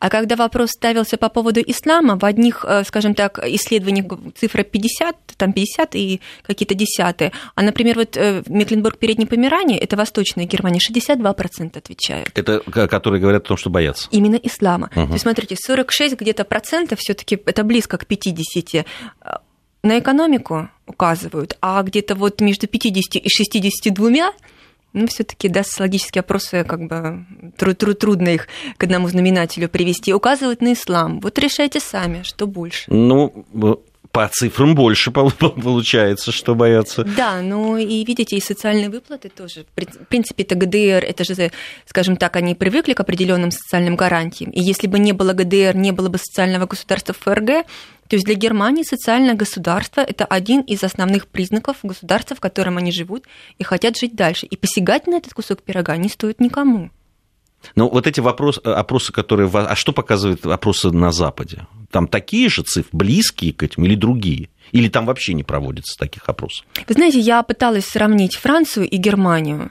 [0.00, 5.16] А когда вопрос ставился по поводу ислама, в одних, э, скажем так, исследованиях цифра 50,
[5.36, 10.80] там 50 и какие-то десятые, а, например, вот э, Мекленбург Передней Померании, это Восточная Германия,
[10.80, 12.30] 62% отвечают.
[12.34, 14.08] Это которые говорят о том, что боятся?
[14.10, 14.90] Именно ислама.
[14.96, 15.06] Угу.
[15.06, 18.86] То есть, смотрите, 46 где-то процентов все таки это близко к 50
[19.82, 24.32] на экономику указывают, а где-то вот между 50 и 62
[24.92, 27.24] ну, все-таки, да, социологические опросы, как бы
[27.56, 31.20] труд, труд, трудно их к одному знаменателю привести, указывают на ислам.
[31.20, 32.84] Вот решайте сами, что больше.
[32.92, 33.46] Ну,
[34.12, 37.04] по цифрам больше получается, что боятся.
[37.04, 39.64] Да, ну и видите, и социальные выплаты тоже.
[39.76, 41.50] В принципе, это ГДР, это же,
[41.86, 44.50] скажем так, они привыкли к определенным социальным гарантиям.
[44.50, 47.66] И если бы не было ГДР, не было бы социального государства ФРГ,
[48.10, 52.90] то есть для Германии социальное государство– это один из основных признаков государства, в котором они
[52.90, 54.46] живут и хотят жить дальше.
[54.46, 56.90] И посягать на этот кусок пирога не стоит никому.
[57.76, 59.48] Ну, вот эти вопросы, опросы, которые...
[59.48, 61.68] А что показывают опросы на Западе?
[61.92, 64.48] Там такие же цифры, близкие к этим или другие?
[64.72, 66.66] Или там вообще не проводятся таких опросов?
[66.88, 69.70] Вы знаете, я пыталась сравнить Францию и Германию.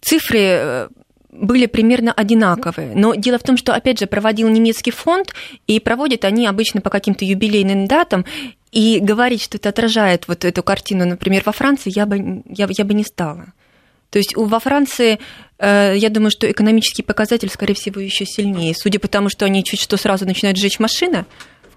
[0.00, 0.88] Цифры э,
[1.30, 2.92] были примерно одинаковые.
[2.94, 5.34] Но дело в том, что, опять же, проводил немецкий фонд,
[5.66, 8.24] и проводят они обычно по каким-то юбилейным датам,
[8.72, 12.84] и говорить, что это отражает вот эту картину, например, во Франции, я бы, я, я
[12.84, 13.52] бы не стала.
[14.10, 15.18] То есть во Франции,
[15.58, 18.74] э, я думаю, что экономический показатель, скорее всего, еще сильнее.
[18.74, 21.26] Судя по тому, что они чуть что сразу начинают сжечь машины,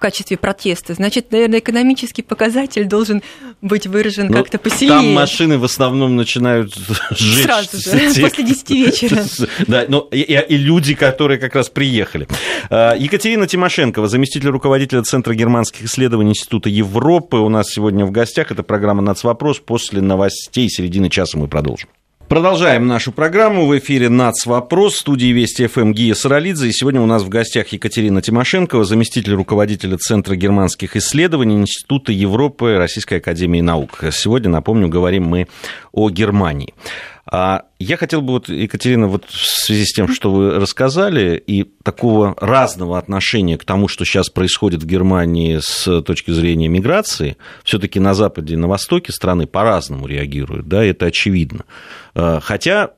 [0.01, 3.21] качестве протеста, значит, наверное, экономический показатель должен
[3.61, 4.97] быть выражен ну, как-то посильнее.
[4.97, 6.75] Там машины в основном начинают
[7.11, 7.45] сжечь.
[7.45, 8.23] Сразу же, тех...
[8.29, 9.23] после 10 вечера.
[9.67, 12.27] Да, ну и, и люди, которые как раз приехали.
[12.69, 18.51] А, Екатерина Тимошенкова, заместитель руководителя Центра германских исследований Института Европы, у нас сегодня в гостях.
[18.51, 19.59] Это программа «Нацвопрос».
[19.59, 21.89] После новостей середины часа мы продолжим.
[22.31, 23.67] Продолжаем нашу программу.
[23.67, 26.69] В эфире «Нацвопрос» в студии Вести ФМ Гия Саралидзе.
[26.69, 32.77] И сегодня у нас в гостях Екатерина Тимошенкова, заместитель руководителя Центра германских исследований Института Европы
[32.77, 34.05] Российской Академии Наук.
[34.13, 35.49] Сегодня, напомню, говорим мы
[35.91, 36.73] о Германии.
[37.25, 41.63] А я хотел бы, вот, Екатерина, вот в связи с тем, что вы рассказали, и
[41.83, 47.99] такого разного отношения к тому, что сейчас происходит в Германии с точки зрения миграции, все-таки
[47.99, 51.65] на Западе и на Востоке страны по-разному реагируют, да, это очевидно.
[52.15, 52.91] А, хотя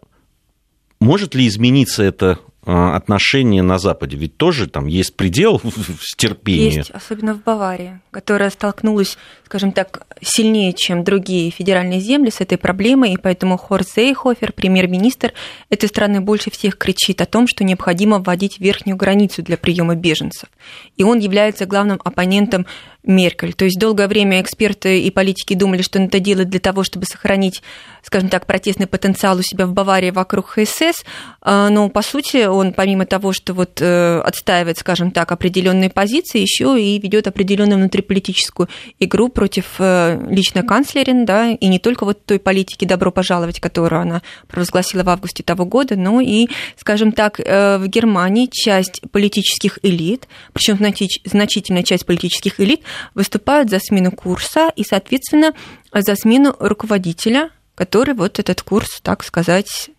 [0.99, 4.17] может ли измениться это отношения на Западе?
[4.17, 5.61] Ведь тоже там есть предел
[6.17, 6.77] терпения.
[6.77, 12.57] Есть, особенно в Баварии, которая столкнулась, скажем так, сильнее, чем другие федеральные земли с этой
[12.57, 15.33] проблемой, и поэтому Хорст Зейхофер, премьер-министр
[15.69, 20.49] этой страны, больше всех кричит о том, что необходимо вводить верхнюю границу для приема беженцев.
[20.97, 22.65] И он является главным оппонентом
[23.03, 23.53] Меркель.
[23.53, 27.05] То есть долгое время эксперты и политики думали, что он это делает для того, чтобы
[27.05, 27.61] сохранить,
[28.01, 31.03] скажем так, протестный потенциал у себя в Баварии вокруг ХСС,
[31.41, 36.39] а, но по сути он помимо того, что вот э, отстаивает, скажем так, определенные позиции,
[36.39, 42.25] еще и ведет определенную внутриполитическую игру против э, лично канцлерин, да, и не только вот
[42.25, 47.39] той политики «добро пожаловать», которую она провозгласила в августе того года, но и, скажем так,
[47.39, 50.77] э, в Германии часть политических элит, причем
[51.25, 52.81] значительная часть политических элит
[53.13, 55.53] выступают за смену курса и, соответственно,
[55.91, 59.89] за смену руководителя, который вот этот курс, так сказать,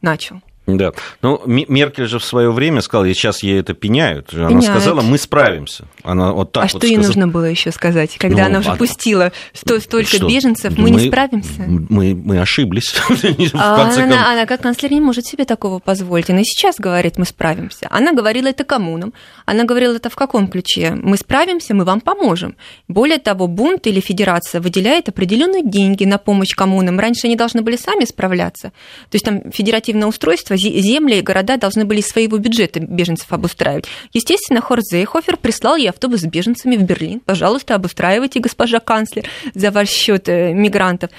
[0.00, 0.40] начал.
[0.76, 0.92] Да.
[1.22, 4.34] Ну, Меркель же в свое время сказала, и сейчас ей это пеняют.
[4.34, 4.66] Она пеняют.
[4.66, 5.84] сказала, мы справимся.
[6.02, 8.70] Она вот так а вот что ей нужно было еще сказать, когда ну, она уже
[8.70, 8.76] а...
[8.76, 10.28] пустила сто, столько что?
[10.28, 11.62] беженцев, мы, мы не справимся?
[11.66, 12.94] Мы, мы ошиблись.
[13.54, 16.28] а она, она как канцлер не может себе такого позволить.
[16.28, 17.88] Она сейчас говорит, мы справимся.
[17.90, 19.14] Она говорила это коммунам.
[19.46, 20.90] Она говорила это в каком ключе?
[20.90, 22.56] Мы справимся, мы вам поможем.
[22.88, 27.00] Более того, бунт или федерация выделяет определенные деньги на помощь коммунам.
[27.00, 28.72] Раньше они должны были сами справляться.
[29.08, 33.86] То есть там федеративное устройство земли и города должны были из своего бюджета беженцев обустраивать.
[34.12, 37.20] Естественно, Хорст Зейхофер прислал ей автобус с беженцами в Берлин.
[37.20, 41.10] Пожалуйста, обустраивайте, госпожа канцлер, за ваш счет э, мигрантов.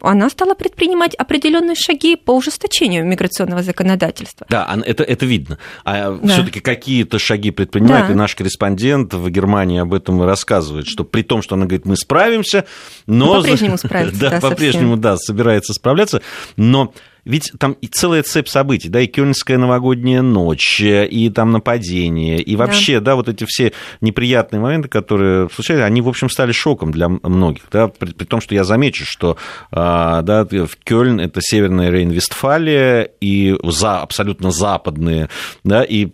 [0.00, 4.46] Она стала предпринимать определенные шаги по ужесточению миграционного законодательства.
[4.48, 5.58] Да, это, это видно.
[5.84, 6.32] А да.
[6.32, 8.12] все-таки какие-то шаги предпринимает, да.
[8.12, 11.96] и наш корреспондент в Германии об этом рассказывает, что при том, что она говорит, мы
[11.96, 12.64] справимся,
[13.06, 13.34] но...
[13.34, 14.12] По-прежнему справится.
[14.32, 16.22] Да, по-прежнему, да, собирается справляться,
[16.56, 16.92] но
[17.24, 22.56] ведь там и целая цепь событий, да, и Кёльнская новогодняя ночь, и там нападение, и
[22.56, 26.90] вообще, да, да вот эти все неприятные моменты, которые случались, они, в общем, стали шоком
[26.90, 29.36] для многих, да, при, при том, что я замечу, что,
[29.70, 35.28] а, да, в Кёльн это северная Рейн-Вестфалия, и за, абсолютно западные,
[35.62, 36.08] да, и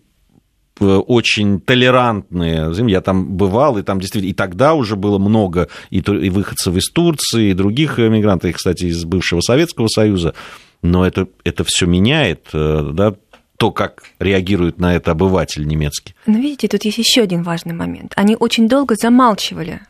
[0.80, 2.70] э, очень толерантные.
[2.86, 6.90] Я там бывал, и там действительно и тогда уже было много и, и выходцев из
[6.90, 10.34] Турции, и других мигрантов, кстати, из бывшего Советского Союза
[10.82, 13.14] но это, это все меняет, э, да,
[13.56, 16.14] то, как реагирует на это обыватель немецкий.
[16.26, 18.12] Но видите, тут есть еще один важный момент.
[18.16, 19.80] Они очень долго замалчивали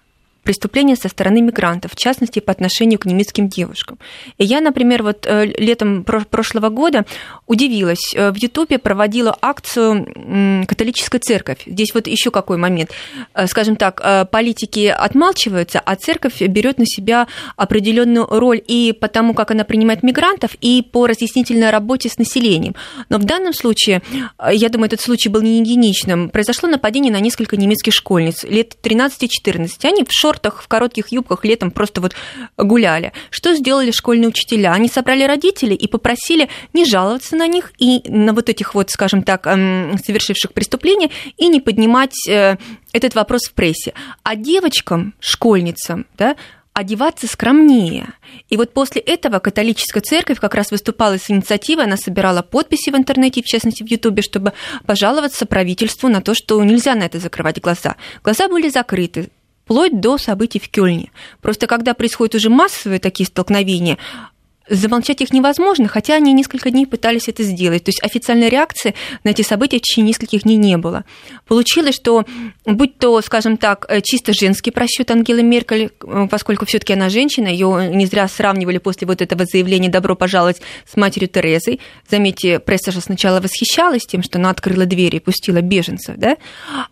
[0.48, 3.98] преступления со стороны мигрантов, в частности, по отношению к немецким девушкам.
[4.38, 7.04] И я, например, вот э, летом прошлого года
[7.46, 8.14] удивилась.
[8.14, 11.58] Э, в Ютубе проводила акцию «Католическая церковь».
[11.66, 12.92] Здесь вот еще какой момент.
[13.34, 19.34] Э, скажем так, политики отмалчиваются, а церковь берет на себя определенную роль и по тому,
[19.34, 22.74] как она принимает мигрантов, и по разъяснительной работе с населением.
[23.10, 24.00] Но в данном случае,
[24.50, 26.30] я думаю, этот случай был не единичным.
[26.30, 29.68] Произошло нападение на несколько немецких школьниц лет 13-14.
[29.82, 32.14] Они в шорт шортах, в коротких юбках летом просто вот
[32.56, 33.12] гуляли.
[33.30, 34.72] Что сделали школьные учителя?
[34.72, 39.22] Они собрали родителей и попросили не жаловаться на них и на вот этих вот, скажем
[39.22, 42.56] так, эм, совершивших преступления и не поднимать э,
[42.92, 43.92] этот вопрос в прессе.
[44.22, 46.36] А девочкам, школьницам, да,
[46.78, 48.06] одеваться скромнее.
[48.50, 52.96] И вот после этого католическая церковь как раз выступала с инициативой, она собирала подписи в
[52.96, 54.52] интернете, в частности в Ютубе, чтобы
[54.86, 57.96] пожаловаться правительству на то, что нельзя на это закрывать глаза.
[58.22, 59.30] Глаза были закрыты,
[59.68, 61.10] вплоть до событий в Кёльне.
[61.42, 63.98] Просто когда происходят уже массовые такие столкновения,
[64.68, 67.84] замолчать их невозможно, хотя они несколько дней пытались это сделать.
[67.84, 71.04] То есть официальной реакции на эти события в течение нескольких дней не было.
[71.46, 72.24] Получилось, что
[72.66, 77.48] будь то, скажем так, э, чисто женский просчет Ангелы Меркель, э, поскольку все-таки она женщина,
[77.48, 81.80] ее не зря сравнивали после вот этого заявления «добро пожаловать» с матерью Терезой.
[82.10, 86.36] Заметьте, пресса же сначала восхищалась тем, что она открыла двери и пустила беженцев, да?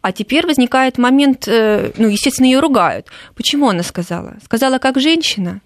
[0.00, 3.08] А теперь возникает момент, э, ну, естественно, ее ругают.
[3.34, 4.36] Почему она сказала?
[4.44, 5.60] Сказала как женщина,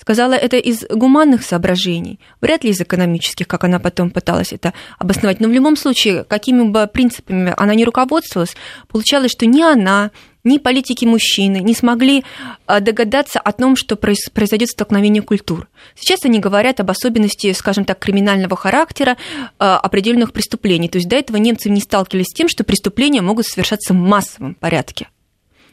[0.00, 5.38] Сказала это из гуманных соображений, вряд ли из экономических, как она потом пыталась это обосновать.
[5.38, 8.56] Но в любом случае, какими бы принципами она не руководствовалась,
[8.88, 10.10] получалось, что ни она,
[10.42, 12.24] ни политики мужчины не смогли
[12.66, 15.68] а, догадаться о том, что произойдет столкновение культур.
[15.94, 19.16] Сейчас они говорят об особенности, скажем так, криминального характера
[19.58, 20.88] а, определенных преступлений.
[20.88, 24.54] То есть до этого немцы не сталкивались с тем, что преступления могут совершаться в массовом
[24.54, 25.06] порядке.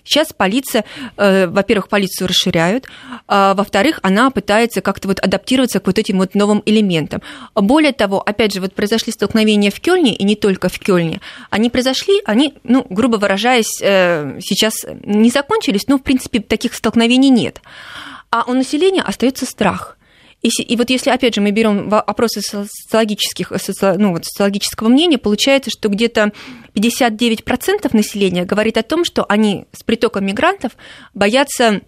[0.04, 0.86] Сейчас полиция,
[1.18, 2.88] э, во-первых, полицию расширяют,
[3.28, 7.22] а, во-вторых, она пытается как-то вот адаптироваться к вот этим вот новым элементам.
[7.56, 11.22] Более того, опять же, вот произошли столкновения в Кёльне, и не только в Кёльне.
[11.50, 17.30] Они произошли, они, ну, грубо выражаясь, э, сейчас не закончились, но, в принципе, таких столкновений
[17.30, 17.62] нет.
[18.30, 19.98] А у населения остается страх–
[20.42, 25.18] И, и вот если, опять же, мы берем опросы социологических, соци, ну, вот, социологического мнения,
[25.18, 26.32] получается, что где-то
[26.74, 30.72] 59% населения говорит о том, что они с притоком мигрантов
[31.14, 31.82] боятся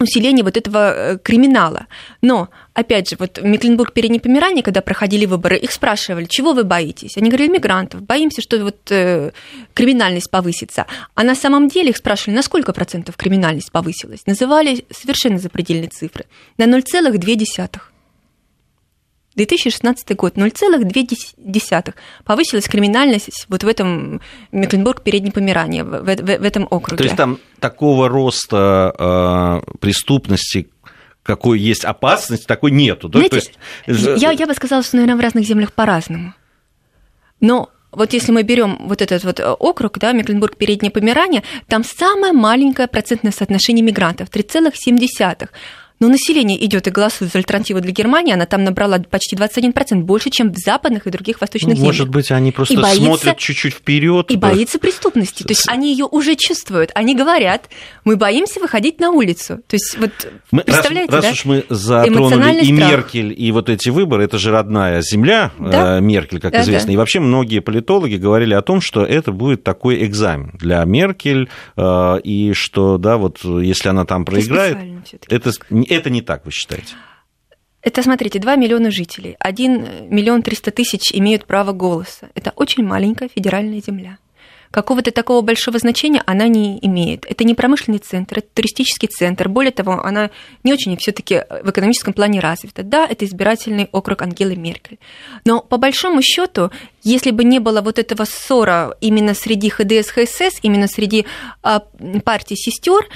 [0.00, 1.86] усиление вот этого э, криминала.
[2.22, 6.64] Но, опять же, вот в Мекленбург передней Померании, когда проходили выборы, их спрашивали, чего вы
[6.64, 7.16] боитесь?
[7.16, 9.32] Они говорили, мигрантов, боимся, что вот э,
[9.74, 10.86] криминальность повысится.
[11.14, 14.26] А на самом деле их спрашивали, на сколько процентов криминальность повысилась?
[14.26, 16.24] Называли совершенно запредельные цифры.
[16.56, 17.89] На 0,2.
[19.36, 24.20] 2016 год 0,2 повысилась криминальность вот в этом
[24.52, 26.96] Мекленбург передней Померании, в, в, в этом округе.
[26.96, 30.68] То есть там такого роста э, преступности,
[31.22, 33.08] какой есть опасность, такой нету.
[33.08, 33.18] Да?
[33.20, 33.52] Знаете,
[33.86, 34.22] То есть...
[34.22, 36.34] я, я бы сказала, что, наверное, в разных землях по-разному.
[37.40, 42.32] Но вот если мы берем вот этот вот округ, да, Мекленбург, Переднее Померание, там самое
[42.32, 45.48] маленькое процентное соотношение мигрантов, 3,7.
[46.00, 50.30] Но население идет и голосует за альтернативу для Германии, она там набрала почти 21%, больше,
[50.30, 53.74] чем в западных и других восточных ну, Может быть, они просто и боится, смотрят чуть-чуть
[53.74, 54.30] вперед.
[54.30, 54.48] И да.
[54.48, 55.42] боится преступности.
[55.42, 56.90] То есть они ее уже чувствуют.
[56.94, 57.68] Они говорят,
[58.04, 59.60] мы боимся выходить на улицу.
[59.66, 60.10] То есть вот
[60.50, 61.28] мы, представляете, раз, да?
[61.28, 62.90] раз уж мы затронули и страх.
[62.90, 65.98] Меркель, и вот эти выборы, это же родная земля да?
[65.98, 66.88] Э, Меркель, как да, известно.
[66.88, 66.92] Да.
[66.94, 72.20] И вообще многие политологи говорили о том, что это будет такой экзамен для Меркель, э,
[72.24, 74.78] и что, да, вот если она там проиграет,
[75.28, 75.52] это
[75.94, 76.94] это не так, вы считаете?
[77.82, 82.28] Это, смотрите, 2 миллиона жителей, 1 миллион 300 тысяч имеют право голоса.
[82.34, 84.18] Это очень маленькая федеральная земля.
[84.70, 87.26] Какого-то такого большого значения она не имеет.
[87.28, 89.48] Это не промышленный центр, это туристический центр.
[89.48, 90.30] Более того, она
[90.62, 92.84] не очень все-таки в экономическом плане развита.
[92.84, 95.00] Да, это избирательный округ Ангелы Меркель.
[95.44, 96.70] Но по большому счету,
[97.02, 101.26] если бы не было вот этого ссора именно среди ХДС, ХСС, именно среди
[101.62, 101.80] а,
[102.24, 103.08] партий сестер,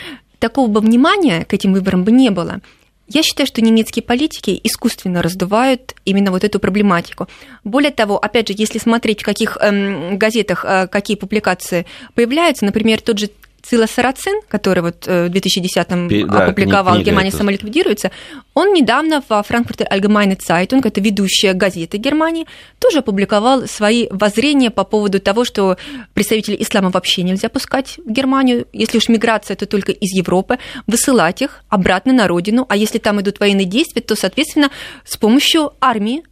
[0.44, 2.60] такого бы внимания к этим выборам бы не было.
[3.08, 7.28] Я считаю, что немецкие политики искусственно раздувают именно вот эту проблематику.
[7.64, 13.00] Более того, опять же, если смотреть, в каких эм, газетах э, какие публикации появляются, например,
[13.00, 13.30] тот же
[13.64, 17.38] Цила Сарацин, который вот э, в 2010-м да, опубликовал книга, «Германия это...
[17.38, 18.10] самоликвидируется»,
[18.52, 22.46] он недавно во Франкфурте Allgemeine Zeitung, это ведущая газета Германии,
[22.78, 25.78] тоже опубликовал свои воззрения по поводу того, что
[26.12, 31.40] представителей ислама вообще нельзя пускать в Германию, если уж миграция, то только из Европы, высылать
[31.40, 34.70] их обратно на родину, а если там идут военные действия, то, соответственно,
[35.04, 36.22] с помощью армии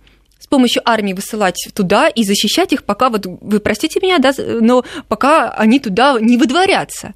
[0.52, 5.50] помощью армии высылать туда и защищать их, пока вот, вы простите меня, да, но пока
[5.50, 7.14] они туда не выдворятся.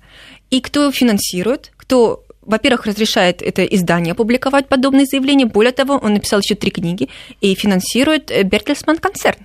[0.51, 5.47] И кто финансирует, кто во-первых, разрешает это издание публиковать подобные заявления.
[5.47, 7.09] Более того, он написал еще три книги
[7.41, 9.41] и финансирует Бертельсман концерн.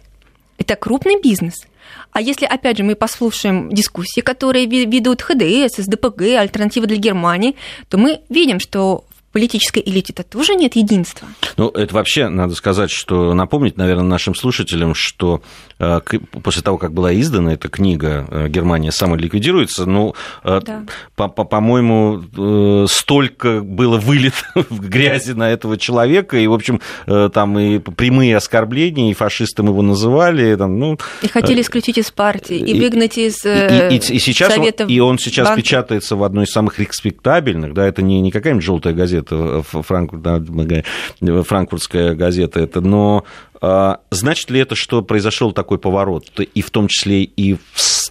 [0.58, 1.56] Это крупный бизнес.
[2.12, 7.56] А если, опять же, мы послушаем дискуссии, которые ведут ХДС, СДПГ, Альтернатива для Германии,
[7.90, 11.28] то мы видим, что политической элите-то тоже нет единства.
[11.58, 15.42] Ну, это вообще надо сказать, что напомнить, наверное, нашим слушателям, что
[15.80, 16.00] э,
[16.44, 20.84] после того, как была издана эта книга э, «Германия самоликвидируется», ну, э, да.
[21.16, 24.36] по-моему, столько было вылито
[24.70, 29.82] в грязи на этого человека, и, в общем, там и прямые оскорбления, и фашистом его
[29.82, 30.56] называли.
[30.56, 34.54] Там, ну, и хотели исключить из партии, и, и выгнать из и, и, и сейчас
[34.54, 35.62] Совета он, И он сейчас банка.
[35.62, 40.48] печатается в одной из самых респектабельных, да, это не, не какая-нибудь желтая газета, это Франкфурт,
[41.48, 43.24] франкфуртская газета, это, но
[43.62, 47.58] а, значит ли это, что произошел такой поворот, и в том числе и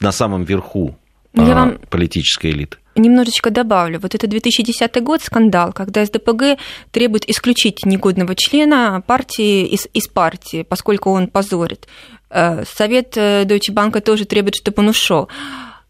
[0.01, 0.97] на самом верху
[1.35, 1.79] Я а, вам...
[1.91, 2.79] политической элиты?
[2.97, 3.99] Немножечко добавлю.
[4.01, 6.59] Вот это 2010 год, скандал, когда СДПГ
[6.91, 11.87] требует исключить негодного члена партии из, из партии, поскольку он позорит.
[12.31, 15.29] Э, Совет э, Deutsche Bank тоже требует, чтобы он ушел.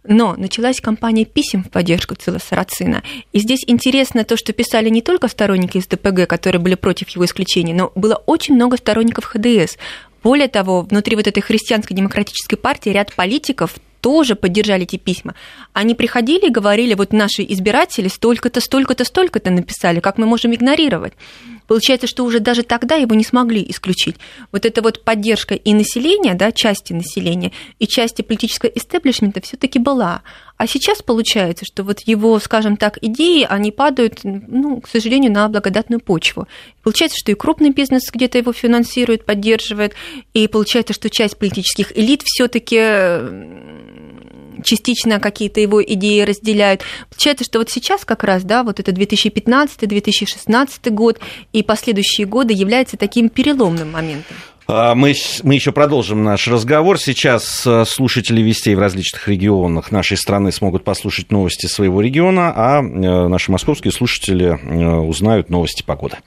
[0.04, 3.02] Но началась кампания писем в поддержку Цила Сарацина.
[3.32, 7.74] И здесь интересно то, что писали не только сторонники СДПГ, которые были против его исключения,
[7.74, 9.76] но было очень много сторонников ХДС.
[10.22, 15.34] Более того, внутри вот этой христианской демократической партии ряд политиков тоже поддержали эти письма.
[15.74, 21.12] Они приходили и говорили, вот наши избиратели столько-то, столько-то, столько-то написали, как мы можем игнорировать.
[21.70, 24.16] Получается, что уже даже тогда его не смогли исключить.
[24.50, 29.78] Вот эта вот поддержка и населения, да, части населения, и части политического истеблишмента все таки
[29.78, 30.22] была.
[30.56, 35.48] А сейчас получается, что вот его, скажем так, идеи, они падают, ну, к сожалению, на
[35.48, 36.48] благодатную почву.
[36.82, 39.94] Получается, что и крупный бизнес где-то его финансирует, поддерживает,
[40.34, 42.80] и получается, что часть политических элит все таки
[44.64, 46.82] частично какие-то его идеи разделяют.
[47.10, 51.18] Получается, что вот сейчас как раз, да, вот это 2015-2016 год
[51.52, 54.36] и последующие годы являются таким переломным моментом.
[54.72, 56.98] А, мы, мы еще продолжим наш разговор.
[56.98, 62.80] Сейчас э, слушатели вестей в различных регионах нашей страны смогут послушать новости своего региона, а
[62.80, 62.82] э,
[63.28, 66.18] наши московские слушатели э, узнают новости погоды.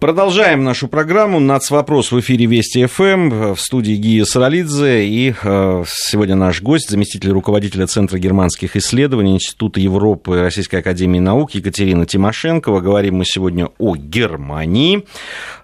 [0.00, 5.06] Продолжаем нашу программу «Нацвопрос» в эфире Вести ФМ в студии Гия Саралидзе.
[5.06, 11.52] И э, сегодня наш гость, заместитель руководителя Центра германских исследований Института Европы Российской Академии Наук
[11.52, 12.80] Екатерина Тимошенкова.
[12.80, 15.06] Говорим мы сегодня о Германии.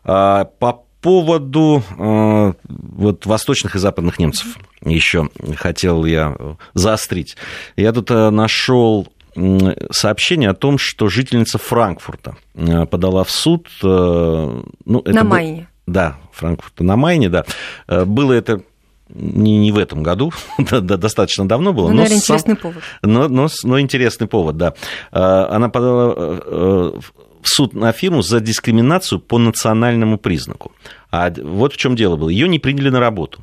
[0.05, 6.37] Э, по поводу э, вот, восточных и западных немцев еще хотел я
[6.75, 7.37] заострить.
[7.77, 9.09] Я тут э, нашел
[9.91, 13.69] сообщение о том, что жительница Франкфурта э, подала в суд.
[13.83, 15.69] Э, ну, это на был, Майне.
[15.87, 17.45] Да, Франкфурта на Майне, да.
[17.87, 18.63] Э, было это
[19.09, 21.89] не, не в этом году, достаточно давно было.
[21.89, 22.83] Ну, наверное, но интересный сам, повод.
[23.03, 24.75] Но, но, но интересный повод, да.
[25.11, 26.93] Она подала
[27.43, 30.73] в суд на фирму за дискриминацию по национальному признаку.
[31.11, 32.29] А вот в чем дело было.
[32.29, 33.41] Ее не приняли на работу.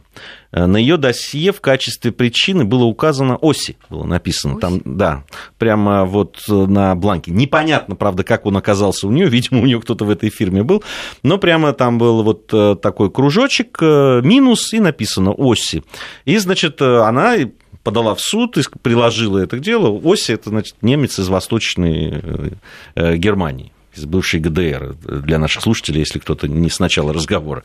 [0.51, 4.61] Э, на ее досье в качестве причины было указано ОСИ, было написано Оси?
[4.61, 5.23] там, да,
[5.57, 7.31] прямо вот э, на бланке.
[7.31, 10.83] Непонятно, правда, как он оказался у нее, видимо, у нее кто-то в этой фирме был,
[11.23, 15.83] но прямо там был вот э, такой кружочек, минус, и написано ОСИ.
[16.25, 17.35] И, значит, она
[17.83, 20.01] подала в суд и приложила это к делу.
[20.03, 22.57] Оси– это, значит, немец из Восточной
[22.95, 27.63] Германии из бывшей ГДР, для наших слушателей, если кто-то не с начала разговора.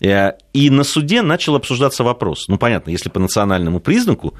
[0.00, 2.48] Э, и на суде начал обсуждаться вопрос.
[2.48, 4.34] Ну, понятно, если по национальному признаку,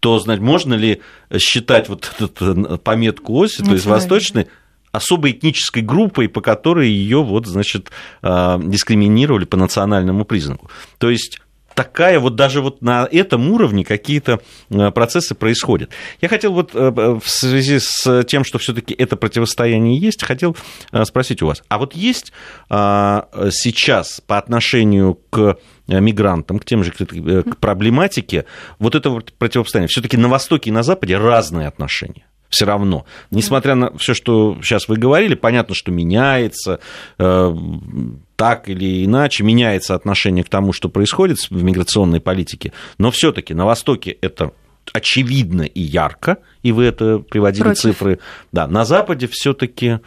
[0.00, 1.00] то, значит, можно ли
[1.38, 4.48] считать вот эту пометку оси, то есть восточной,
[4.92, 7.90] особой этнической группой, по которой ее вот, значит,
[8.22, 10.70] э, дискриминировали по национальному признаку.
[10.98, 11.40] То есть
[11.74, 15.90] такая вот даже вот на этом уровне какие-то э, процессы происходят.
[16.20, 20.56] Я хотел вот э, э, в связи с тем, что все-таки это противостояние есть, хотел
[21.04, 22.32] спросить у вас, а вот есть
[22.68, 28.46] а, сейчас по отношению к мигрантам, к тем же к проблематике,
[28.78, 29.88] вот это вот противостояние.
[29.88, 32.24] Все-таки на Востоке и на Западе разные отношения
[32.54, 33.04] все равно.
[33.32, 36.78] Несмотря на все, что сейчас вы говорили, понятно, что меняется,
[37.18, 37.56] э,
[38.36, 43.66] так или иначе, меняется отношение к тому, что происходит в миграционной политике, но все-таки на
[43.66, 44.52] Востоке это
[44.92, 47.80] очевидно и ярко, и вы это приводили Против.
[47.80, 48.20] цифры.
[48.52, 49.98] Да, на Западе все-таки э,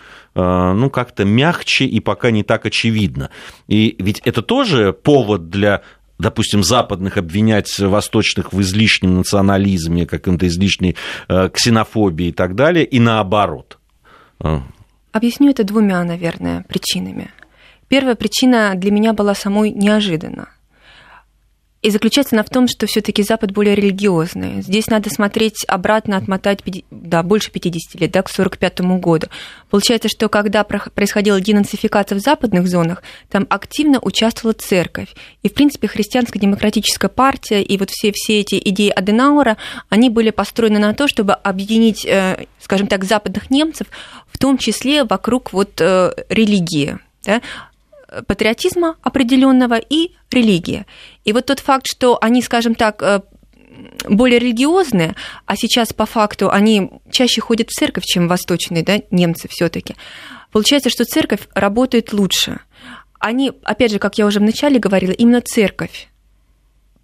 [0.74, 3.30] ну, как-то мягче и пока не так очевидно.
[3.68, 5.82] И ведь это тоже повод для
[6.20, 10.96] допустим, западных обвинять восточных в излишнем национализме, каком-то излишней
[11.28, 13.78] э, ксенофобии и так далее, и наоборот?
[14.40, 14.64] А.
[15.12, 17.32] Объясню это двумя, наверное, причинами.
[17.88, 20.50] Первая причина для меня была самой неожиданна.
[21.84, 24.62] И заключается она в том, что все-таки Запад более религиозный.
[24.62, 29.28] Здесь надо смотреть обратно, отмотать да, больше 50 лет, да, к 1945 году.
[29.70, 35.14] Получается, что когда происходила денацификация в западных зонах, там активно участвовала церковь.
[35.44, 39.58] И, в принципе, христианско-демократическая партия и вот все, все эти идеи Аденаура,
[39.90, 43.88] они были построены на то, чтобы объединить, э, скажем так, западных немцев,
[44.28, 46.98] в том числе вокруг вот э, религии.
[47.24, 47.42] Да?
[48.28, 50.86] Патриотизма определенного и религия.
[51.24, 53.22] И вот тот факт, что они, скажем так, э,
[54.08, 59.48] более религиозные, а сейчас по факту они чаще ходят в церковь, чем восточные да, немцы
[59.50, 59.96] все-таки.
[60.52, 62.62] Получается, что церковь работает лучше.
[63.20, 66.10] Они, опять же, как я уже вначале говорила, именно церковь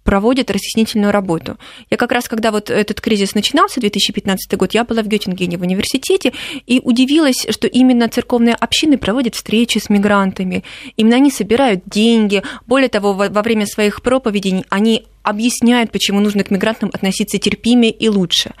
[0.04, 1.58] проводят разъяснительную работу.
[1.90, 5.62] Я как раз, когда вот этот кризис начинался, 2015 год, я была в Геттингене в
[5.62, 6.32] университете
[6.66, 10.62] и удивилась, что именно церковные общины проводят встречи с мигрантами.
[10.96, 12.42] Именно они собирают деньги.
[12.66, 18.08] Более того, во время своих проповедей они объясняют, почему нужно к мигрантам относиться терпимее и
[18.08, 18.52] лучше.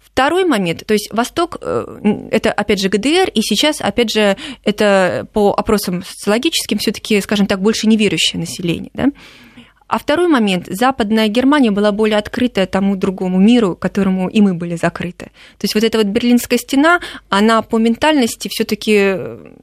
[0.00, 5.28] Второй момент, то есть Восток, э, это опять же ГДР, и сейчас, опять же, это
[5.34, 8.90] по опросам социологическим все-таки, скажем так, больше неверующее население.
[8.94, 9.08] Да?
[9.88, 14.74] А второй момент, Западная Германия была более открыта тому другому миру, которому и мы были
[14.74, 15.26] закрыты.
[15.58, 19.16] То есть вот эта вот Берлинская стена, она по ментальности все-таки,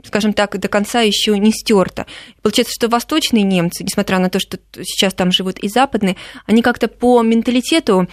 [0.05, 2.05] скажем так, до конца еще не стерта.
[2.41, 6.15] Получается, что восточные немцы, несмотря на то, что сейчас там живут и западные,
[6.45, 8.07] они как-то по менталитету,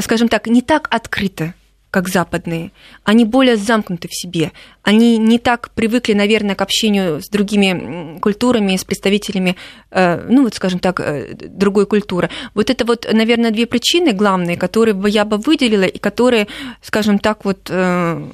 [0.00, 1.52] скажем так, не так открыты
[1.92, 2.72] как западные,
[3.04, 4.52] они более замкнуты в себе.
[4.82, 9.56] Они не так привыкли, наверное, к общению с другими культурами, с представителями,
[9.90, 12.30] э, ну вот, скажем так, э, другой культуры.
[12.54, 16.46] Вот это вот, наверное, две причины главные, которые бы я бы выделила и которые,
[16.80, 18.26] скажем так, вот э,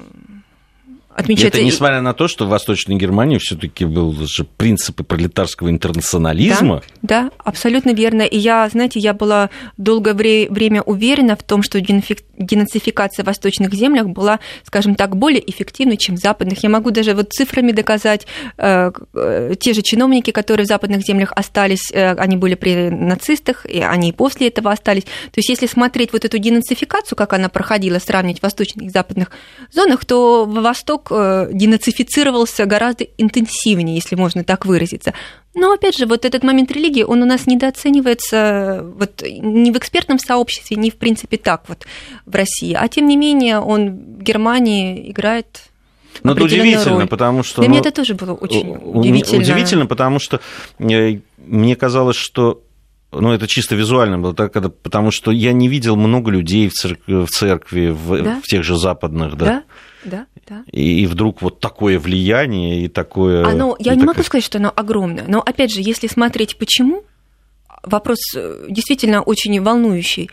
[1.19, 1.59] отмечается...
[1.59, 6.81] Это несмотря на то, что в Восточной Германии все-таки был же принципы пролетарского интернационализма.
[7.01, 8.23] Да, да, абсолютно верно.
[8.23, 14.07] И я, знаете, я была долгое время уверена в том, что денацификация в восточных землях
[14.07, 16.63] была, скажем так, более эффективной, чем в западных.
[16.63, 21.31] Я могу даже вот цифрами доказать, э, э, те же чиновники, которые в западных землях
[21.35, 25.03] остались, э, они были при нацистах, и они и после этого остались.
[25.03, 29.31] То есть если смотреть вот эту денацификацию, как она проходила, сравнить в восточных и западных
[29.71, 35.13] зонах, то Восток денацифицировался гораздо интенсивнее, если можно так выразиться.
[35.55, 40.19] Но опять же, вот этот момент религии, он у нас недооценивается вот, не в экспертном
[40.19, 41.85] сообществе, не в принципе так вот
[42.25, 42.77] в России.
[42.79, 45.63] А тем не менее, он в Германии играет
[46.23, 47.07] но это удивительно, роль.
[47.07, 47.61] потому что...
[47.61, 49.41] Для ну, меня это тоже было очень удивительно.
[49.41, 50.41] Удивительно, потому что
[50.79, 52.61] э, мне казалось, что
[53.11, 56.73] ну, это чисто визуально было, так, когда, потому что я не видел много людей в
[56.73, 58.41] церкви, в, церкви, в, да?
[58.43, 59.45] в тех же западных, да.
[59.45, 59.63] да?
[60.03, 60.63] Да, да.
[60.71, 63.45] И, и вдруг вот такое влияние и такое.
[63.45, 64.15] Оно, я и не такое...
[64.15, 67.03] могу сказать, что оно огромное, но опять же, если смотреть почему,
[67.83, 70.29] вопрос э, действительно очень волнующий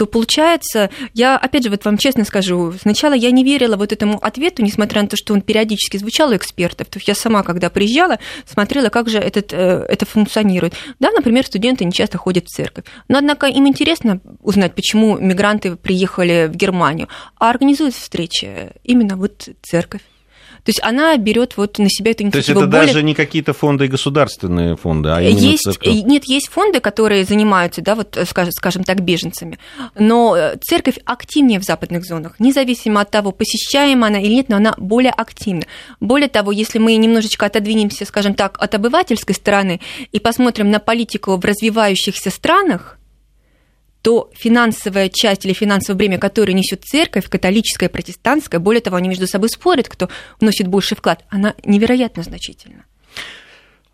[0.00, 4.16] то получается, я, опять же, вот вам честно скажу, сначала я не верила вот этому
[4.16, 6.88] ответу, несмотря на то, что он периодически звучал у экспертов.
[6.88, 10.72] То есть я сама, когда приезжала, смотрела, как же этот, э, это функционирует.
[11.00, 12.86] Да, например, студенты не часто ходят в церковь.
[13.08, 17.08] Но, однако, им интересно узнать, почему мигранты приехали в Германию.
[17.36, 20.00] А организуют встречи именно вот церковь.
[20.64, 22.32] То есть она берет вот на себя эту инициативу.
[22.32, 22.86] То есть это более...
[22.86, 25.94] даже не какие-то фонды государственные фонды, а именно есть, церковь?
[26.04, 29.58] Нет, есть фонды, которые занимаются, да, вот, скажем, скажем так, беженцами.
[29.98, 34.56] Но э, церковь активнее в западных зонах, независимо от того, посещаема она или нет, но
[34.56, 35.62] она более активна.
[36.00, 39.80] Более того, если мы немножечко отодвинемся, скажем так, от обывательской стороны
[40.12, 42.99] и посмотрим на политику в развивающихся странах,
[44.02, 49.26] то финансовая часть или финансовое бремя, которое несет церковь, католическая, протестантская, более того, они между
[49.26, 50.08] собой спорят, кто
[50.40, 52.84] вносит больший вклад, она невероятно значительна.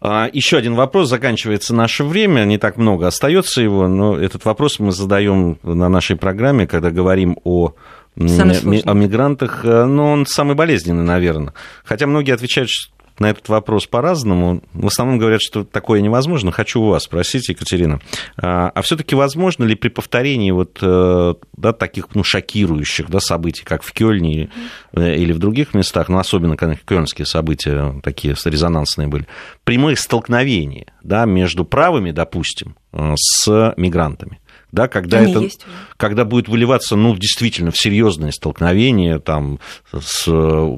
[0.00, 4.78] А, Еще один вопрос, заканчивается наше время, не так много остается его, но этот вопрос
[4.78, 7.74] мы задаем на нашей программе, когда говорим о
[8.18, 11.52] о мигрантах, э, но он самый болезненный, наверное.
[11.84, 12.70] Хотя многие отвечают,
[13.18, 14.62] на этот вопрос по-разному.
[14.72, 16.52] В основном говорят, что такое невозможно.
[16.52, 18.00] Хочу у вас спросить, Екатерина,
[18.36, 23.64] а, а все-таки возможно ли при повторении вот, э, да, таких ну, шокирующих да, событий,
[23.64, 24.50] как в Кёльне
[24.92, 29.26] э, или в других местах, ну, особенно, когда кёльнские события такие резонансные были,
[29.64, 34.40] прямые столкновения да, между правыми, допустим, э, с мигрантами?
[34.76, 35.64] Да, когда, это, есть.
[35.96, 39.58] когда будет выливаться, ну, действительно, в серьезное столкновение, там,
[39.90, 40.24] с,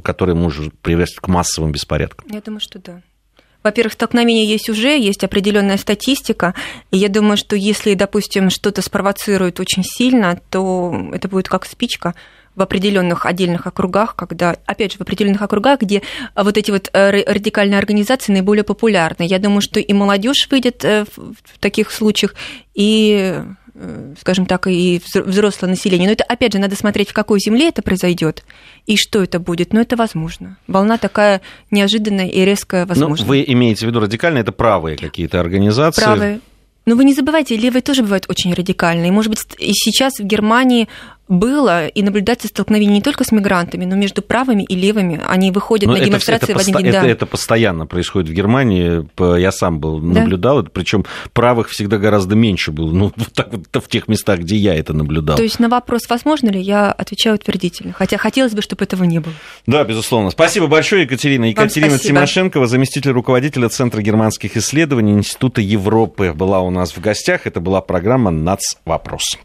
[0.04, 2.30] которое может привести к массовым беспорядкам.
[2.32, 3.02] Я думаю, что да.
[3.64, 6.54] Во-первых, столкновения есть уже, есть определенная статистика,
[6.92, 12.14] и я думаю, что если, допустим, что-то спровоцирует очень сильно, то это будет как спичка,
[12.58, 16.02] в определенных отдельных округах, когда, опять же, в определенных округах, где
[16.34, 19.22] вот эти вот э, радикальные организации наиболее популярны.
[19.22, 22.34] Я думаю, что и молодежь выйдет э, в таких случаях,
[22.74, 23.42] и
[24.20, 26.06] скажем так, и взрослое население.
[26.08, 28.44] Но это, опять же, надо смотреть, в какой земле это произойдет
[28.86, 29.72] и что это будет.
[29.72, 30.56] Но это возможно.
[30.66, 33.24] Волна такая неожиданная и резкая возможна.
[33.24, 36.02] Но вы имеете в виду радикально, это правые какие-то организации?
[36.02, 36.40] Правые.
[36.86, 39.12] Но вы не забывайте, левые тоже бывают очень радикальные.
[39.12, 40.88] Может быть, и сейчас в Германии
[41.28, 45.20] было и наблюдается столкновение не только с мигрантами, но между правыми и левыми.
[45.26, 46.86] Они выходят но на демонстрации это, это в один день.
[46.86, 47.08] Это, да.
[47.08, 49.08] это постоянно происходит в Германии.
[49.38, 50.70] Я сам был, наблюдал да?
[50.72, 52.92] причем правых всегда гораздо меньше было.
[52.92, 55.36] Ну, вот так вот в тех местах, где я это наблюдал.
[55.36, 57.92] То есть на вопрос, возможно ли, я отвечаю утвердительно.
[57.92, 59.34] Хотя хотелось бы, чтобы этого не было.
[59.66, 60.30] Да, безусловно.
[60.30, 61.44] Спасибо большое, Екатерина.
[61.46, 67.46] Екатерина Тимошенкова, заместитель руководителя Центра германских исследований Института Европы, была у нас в гостях.
[67.46, 68.76] Это была программа «Нац.
[68.84, 69.38] Вопрос».